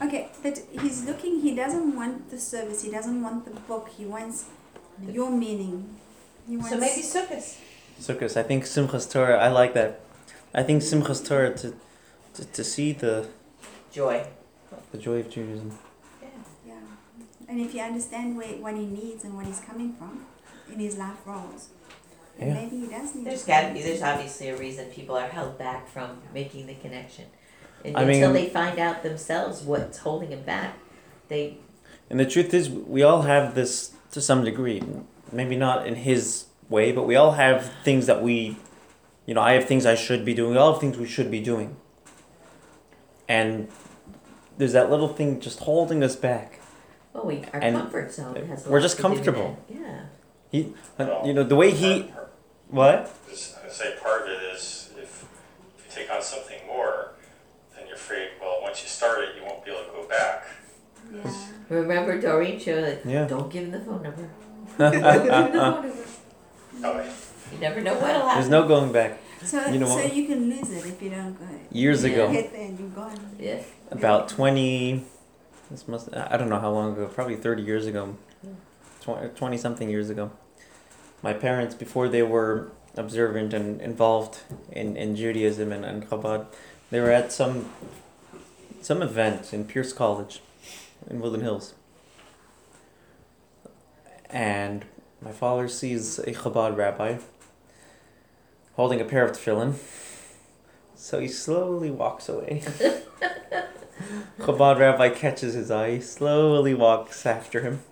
[0.04, 4.04] okay, but he's looking, he doesn't want the service, he doesn't want the book, he
[4.06, 4.44] wants
[5.02, 5.94] your meaning.
[6.48, 7.58] He wants, so maybe circus.
[8.00, 8.36] Sukkot.
[8.36, 10.00] I think Simchas Torah, I like that.
[10.54, 11.74] I think Simchas Torah to,
[12.34, 13.26] to, to see the,
[13.92, 14.26] joy
[14.92, 15.76] the joy of Judaism.
[16.22, 16.28] yeah.
[16.66, 16.74] Yeah,
[17.48, 20.24] and if you understand where, what he needs and what he's coming from
[20.72, 21.68] in his life roles,
[22.38, 22.54] Yeah.
[22.54, 23.82] maybe he does need There's to got to be.
[23.82, 27.26] There's obviously a reason people are held back from making the connection,
[27.84, 30.78] and I until mean- they find out themselves what's holding them back,
[31.28, 31.58] they
[32.10, 34.82] And the truth is, we all have this to some degree.
[35.32, 38.56] Maybe not in his way, but we all have things that we,
[39.26, 40.52] you know, I have things I should be doing.
[40.52, 41.76] We all have things we should be doing.
[43.28, 43.68] And
[44.58, 46.60] there's that little thing just holding us back.
[47.12, 48.66] well, we our And comfort zone has.
[48.66, 49.58] a we're just to do with comfortable.
[49.70, 49.76] it.
[50.52, 50.70] Yeah.
[50.98, 52.02] And, you know, the way he.
[52.02, 52.32] Part- part-
[52.68, 53.28] What?
[53.30, 55.24] Just, I say part of it is if,
[55.78, 57.12] if you take on something more,
[57.76, 60.46] then you're afraid, well, once you start it, you won't be able to go back.
[61.12, 61.30] Yeah.
[61.70, 62.74] Remember Doreen Cho?
[62.80, 63.26] Like, Yeah.
[63.26, 64.28] Don't give him the phone number.
[64.78, 65.92] Don't give him the phone number.
[66.82, 67.12] Oh, yeah.
[67.54, 68.34] You never know what'll happen.
[68.34, 69.18] There's no going back.
[69.42, 70.14] So, You know so what?
[70.14, 71.46] you can lose it if you don't go.
[71.70, 72.10] Years Yeah.
[72.10, 73.18] ago, Get there and you're gone.
[73.38, 73.62] Yeah.
[73.90, 75.04] about 20.
[75.70, 76.14] This must.
[76.14, 77.06] I don't know how long ago.
[77.06, 78.16] Probably 30 years ago.
[79.36, 80.30] 20 something years ago.
[81.22, 84.38] My parents, before they were observant and involved
[84.72, 86.46] in, in Judaism and, and Chabad,
[86.90, 87.70] they were at some
[88.80, 90.40] some event in Pierce College
[91.10, 91.74] in Woodland Hills.
[94.30, 94.84] And
[95.22, 97.18] my father sees a Chabad rabbi
[98.76, 99.74] holding a pair of tefillin.
[100.94, 102.62] So he slowly walks away.
[104.38, 107.82] Chabad rabbi catches his eye, slowly walks after him.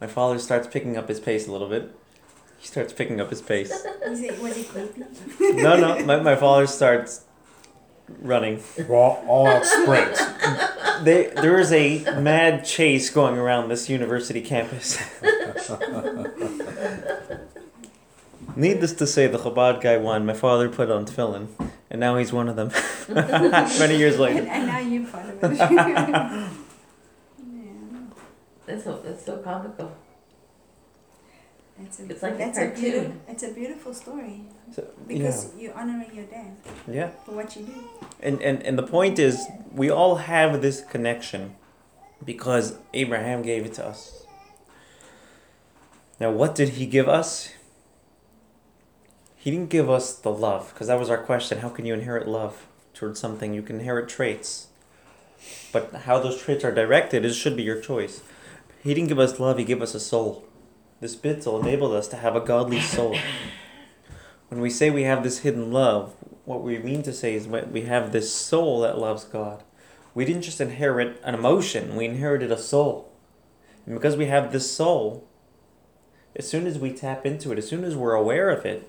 [0.00, 1.94] My father starts picking up his pace a little bit.
[2.58, 3.86] He starts picking up his pace.
[4.06, 5.02] Was he, was he creepy?
[5.40, 7.24] No, no, my, my father starts
[8.20, 8.62] running.
[8.88, 10.16] All, all out sprint.
[11.04, 14.98] They, there is a mad chase going around this university campus.
[18.56, 20.26] Needless to say, the Chabad guy won.
[20.26, 21.48] My father put on tefillin,
[21.90, 22.70] and now he's one of them.
[23.78, 24.46] Many years later.
[24.48, 25.56] and now you're part of it.
[25.58, 26.48] yeah.
[28.66, 29.92] That's so, that's so comical.
[31.78, 33.20] That's a, It's like a that's a beautiful, cartoon.
[33.28, 34.42] it's a beautiful story
[34.74, 36.56] So, because you're honoring your dad
[36.88, 37.08] yeah, yeah.
[37.24, 37.72] for what you do.
[38.20, 41.54] And, and and the point is, we all have this connection
[42.24, 44.26] because Abraham gave it to us.
[46.18, 47.50] Now, what did he give us?
[49.48, 51.60] He didn't give us the love, because that was our question.
[51.60, 53.54] How can you inherit love towards something?
[53.54, 54.66] You can inherit traits.
[55.72, 58.20] But how those traits are directed is should be your choice.
[58.82, 60.46] He didn't give us love, he gave us a soul.
[61.00, 63.16] This bitzel enabled us to have a godly soul.
[64.50, 67.80] When we say we have this hidden love, what we mean to say is we
[67.86, 69.62] have this soul that loves God.
[70.14, 73.10] We didn't just inherit an emotion, we inherited a soul.
[73.86, 75.26] And because we have this soul,
[76.36, 78.86] as soon as we tap into it, as soon as we're aware of it,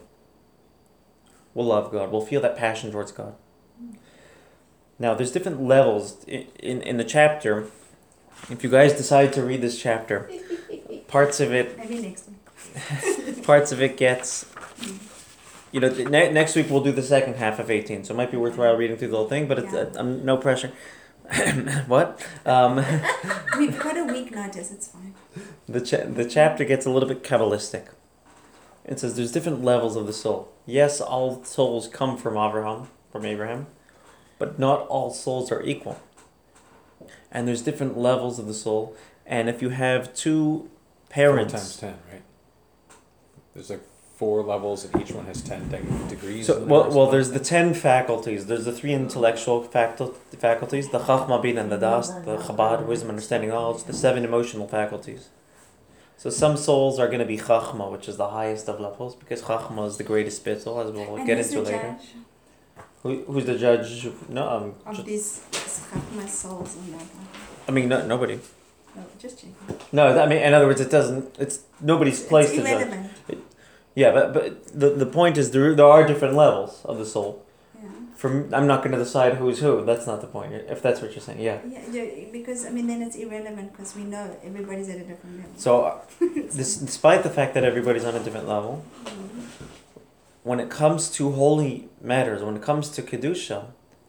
[1.54, 2.12] we'll love God.
[2.12, 3.36] We'll feel that passion towards God.
[4.98, 7.68] Now, there's different levels in, in, in the chapter.
[8.50, 10.30] If you guys decide to read this chapter,
[11.08, 13.44] parts of it Maybe next week.
[13.44, 14.46] parts of it gets
[15.72, 18.32] you know ne- next week we'll do the second half of 18 so it might
[18.32, 20.72] be worthwhile reading through the whole thing but it's uh, um, no pressure
[21.88, 22.78] what um,
[23.58, 24.72] We've got a week notice.
[24.72, 25.14] It's fine.
[25.68, 27.88] the, cha- the chapter gets a little bit kabbalistic
[28.90, 33.24] it says there's different levels of the soul yes all souls come from abraham from
[33.26, 33.68] abraham
[34.38, 35.98] but not all souls are equal
[37.32, 40.70] and there's different levels of the soul and if you have two
[41.10, 42.24] parents Four times ten, right?
[43.54, 43.82] There's like
[44.16, 46.48] four levels, and each one has ten de- degrees.
[46.48, 48.46] So well, well, there's the ten faculties.
[48.46, 53.10] There's the three intellectual facul- faculties: the chachma, bin, and the das, the chabad, wisdom,
[53.10, 53.84] understanding, knowledge.
[53.84, 55.30] The seven emotional faculties.
[56.20, 59.42] So some souls are going to be chachma, which is the highest of levels, because
[59.42, 61.96] chachma is the greatest bittul, as we'll and get into later.
[63.04, 64.06] Who, who's the judge?
[64.28, 67.28] No, um, of ju- these Chachma souls in that one?
[67.70, 68.38] I mean, no, nobody.
[68.98, 69.56] No, just checking.
[69.94, 71.38] No, I mean, in other words, it doesn't.
[71.40, 72.82] It's nobody's place it's to judge.
[72.82, 73.12] irrelevant.
[73.96, 77.46] Yeah, but but the the point is there there are different levels of the soul.
[78.20, 79.86] From I'm not going to decide who's who.
[79.86, 80.52] That's not the point.
[80.54, 81.60] If that's what you're saying, yeah.
[81.66, 85.38] Yeah, yeah, because I mean, then it's irrelevant because we know everybody's at a different
[85.38, 85.52] level.
[85.56, 86.02] So, uh,
[86.60, 89.44] this, despite the fact that everybody's on a different level, Mhm.
[90.44, 93.60] when it comes to holy matters, when it comes to kedusha,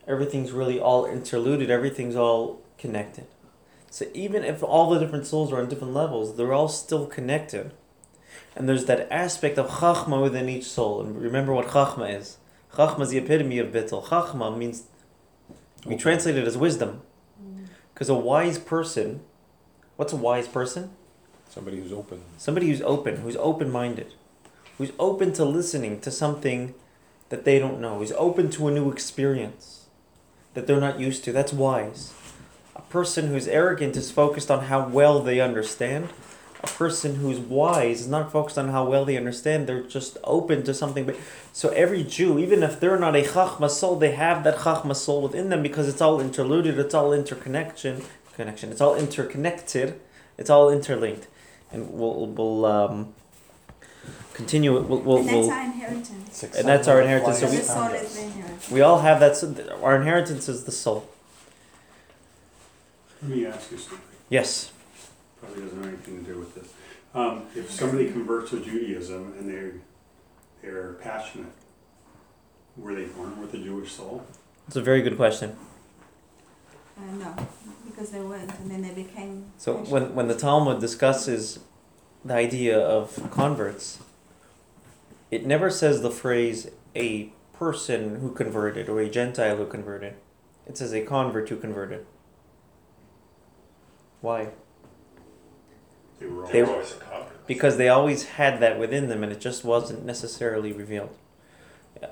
[0.09, 1.71] everything's really all interluded.
[1.71, 3.27] Everything's all connected.
[3.91, 7.71] So even if all the different souls are on different levels, they're all still connected.
[8.57, 11.01] And there's that aspect of chachma within each soul.
[11.01, 12.39] And remember what chachma is.
[12.75, 14.05] Chachma is the epitome of bittul.
[14.05, 14.85] Chachma means
[15.85, 17.03] we translate it as wisdom.
[17.93, 19.21] Because a wise person,
[19.97, 20.91] what's a wise person?
[21.49, 22.23] Somebody who's open.
[22.39, 24.15] Somebody who's open, who's open minded,
[24.79, 26.75] who's open to listening to something
[27.29, 29.87] that they don't know, who's open to a new experience
[30.55, 31.33] that they're not used to.
[31.33, 32.13] That's wise.
[32.77, 36.09] A person who's arrogant is focused on how well they understand.
[36.63, 39.67] A person who's wise is not focused on how well they understand.
[39.67, 41.07] They're just open to something.
[41.07, 41.17] But
[41.53, 45.23] so every Jew, even if they're not a chachma soul, they have that chachma soul
[45.23, 46.79] within them because it's all interluded.
[46.79, 48.03] It's all interconnection.
[48.35, 48.71] Connection.
[48.71, 49.99] It's all interconnected.
[50.39, 51.27] It's all interlinked,
[51.73, 53.15] and we'll we'll um,
[54.35, 54.73] continue.
[54.83, 56.43] We'll, we'll, and that's we'll our inheritance.
[56.59, 58.71] And that's our inheritance, So so the we- soul is the inheritance.
[58.71, 59.33] we all have that.
[59.33, 59.45] s-
[59.83, 61.09] Our inheritance is the soul.
[63.23, 63.99] Let me ask you something.
[64.31, 64.73] Yes.
[65.41, 66.73] Probably doesn't have anything to do with this.
[67.15, 69.73] Um, if somebody converts to Judaism and they're
[70.63, 71.53] they're passionate,
[72.77, 74.25] were they born with a Jewish soul?
[74.67, 75.57] It's a very good question.
[76.97, 77.35] Uh, no,
[77.87, 79.47] because they weren't, and then they became.
[79.57, 79.93] So passionate.
[79.93, 81.61] when when the Talmud discusses
[82.25, 84.01] the idea of converts,
[85.31, 90.15] it never says the phrase a person who converted or a Gentile who converted.
[90.67, 92.07] It says a convert who converted.
[94.21, 94.49] Why?
[96.21, 97.47] They were all They always a convert.
[97.47, 101.17] Because they always had that within them, and it just wasn't necessarily revealed.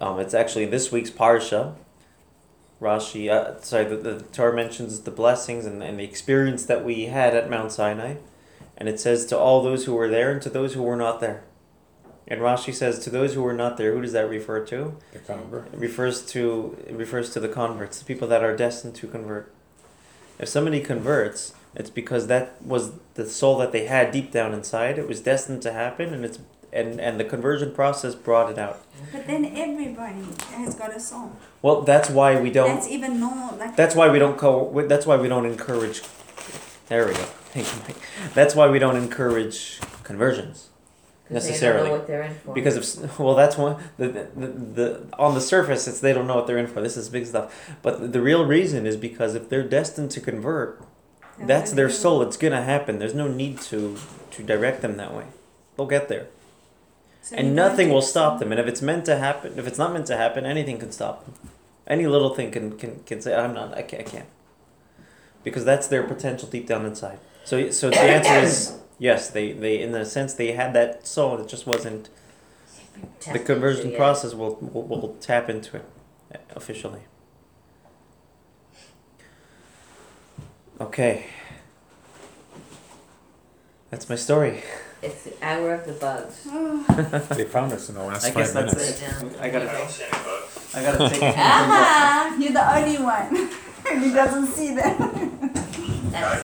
[0.00, 1.76] Um, it's actually this week's parsha.
[2.80, 7.06] Rashi, uh, sorry, the, the Torah mentions the blessings and, and the experience that we
[7.06, 8.16] had at Mount Sinai,
[8.76, 11.20] and it says to all those who were there and to those who were not
[11.20, 11.44] there.
[12.28, 14.96] And Rashi says to those who were not there, who does that refer to?
[15.12, 15.72] The convert.
[15.72, 19.52] It refers to it refers to the converts, the people that are destined to convert.
[20.38, 24.98] If somebody converts, it's because that was the soul that they had deep down inside.
[24.98, 26.38] It was destined to happen, and it's
[26.72, 28.82] and and the conversion process brought it out.
[29.12, 31.32] But then everybody has got a soul.
[31.62, 32.74] Well, that's why we don't.
[32.74, 33.56] That's even normal.
[33.56, 34.84] Like That's why we don't co.
[34.88, 36.02] That's why we don't encourage.
[36.88, 37.18] There we go.
[37.54, 38.34] Thank you, Mike.
[38.34, 40.68] That's why we don't encourage conversions
[41.28, 41.80] 'Cause They necessarily.
[41.80, 42.54] don't know what they're in for.
[42.54, 46.36] because of well, that's one the, the the on the surface it's they don't know
[46.36, 46.80] what they're in for.
[46.80, 47.54] This is big stuff.
[47.82, 50.82] But the real reason is because if they're destined to convert,
[51.41, 52.22] that's their soul.
[52.22, 52.99] It's gonna happen.
[52.99, 53.97] There's no need to
[54.32, 55.24] to direct them that way.
[55.76, 56.26] They'll get there,
[57.22, 58.51] So and nothing will stop them.
[58.53, 61.24] And if it's meant to happen, if it's not meant to happen, anything can stop
[61.24, 61.34] them.
[61.86, 63.76] Any little thing can can, can say, "I'm not.
[63.76, 64.28] I can't." I can't.
[65.45, 67.18] Because that's their potential deep down inside.
[67.45, 69.30] So so the answer is yes.
[69.30, 71.39] They they in a sense they had that soul.
[71.41, 72.11] It just wasn't
[73.32, 75.84] the conversion process will, will will tap into it
[76.55, 77.03] officially.
[80.81, 81.26] Okay.
[83.91, 84.62] That's my story.
[85.03, 86.47] It's the hour of the bugs.
[87.37, 89.03] They found us in the last I five guess that's minutes.
[89.03, 89.11] it.
[89.11, 89.35] down.
[89.41, 90.12] I I gotta don't see any.
[90.74, 94.03] I gotta take Ah, you're the only one.
[94.05, 94.97] he doesn't see them.
[96.14, 96.37] I,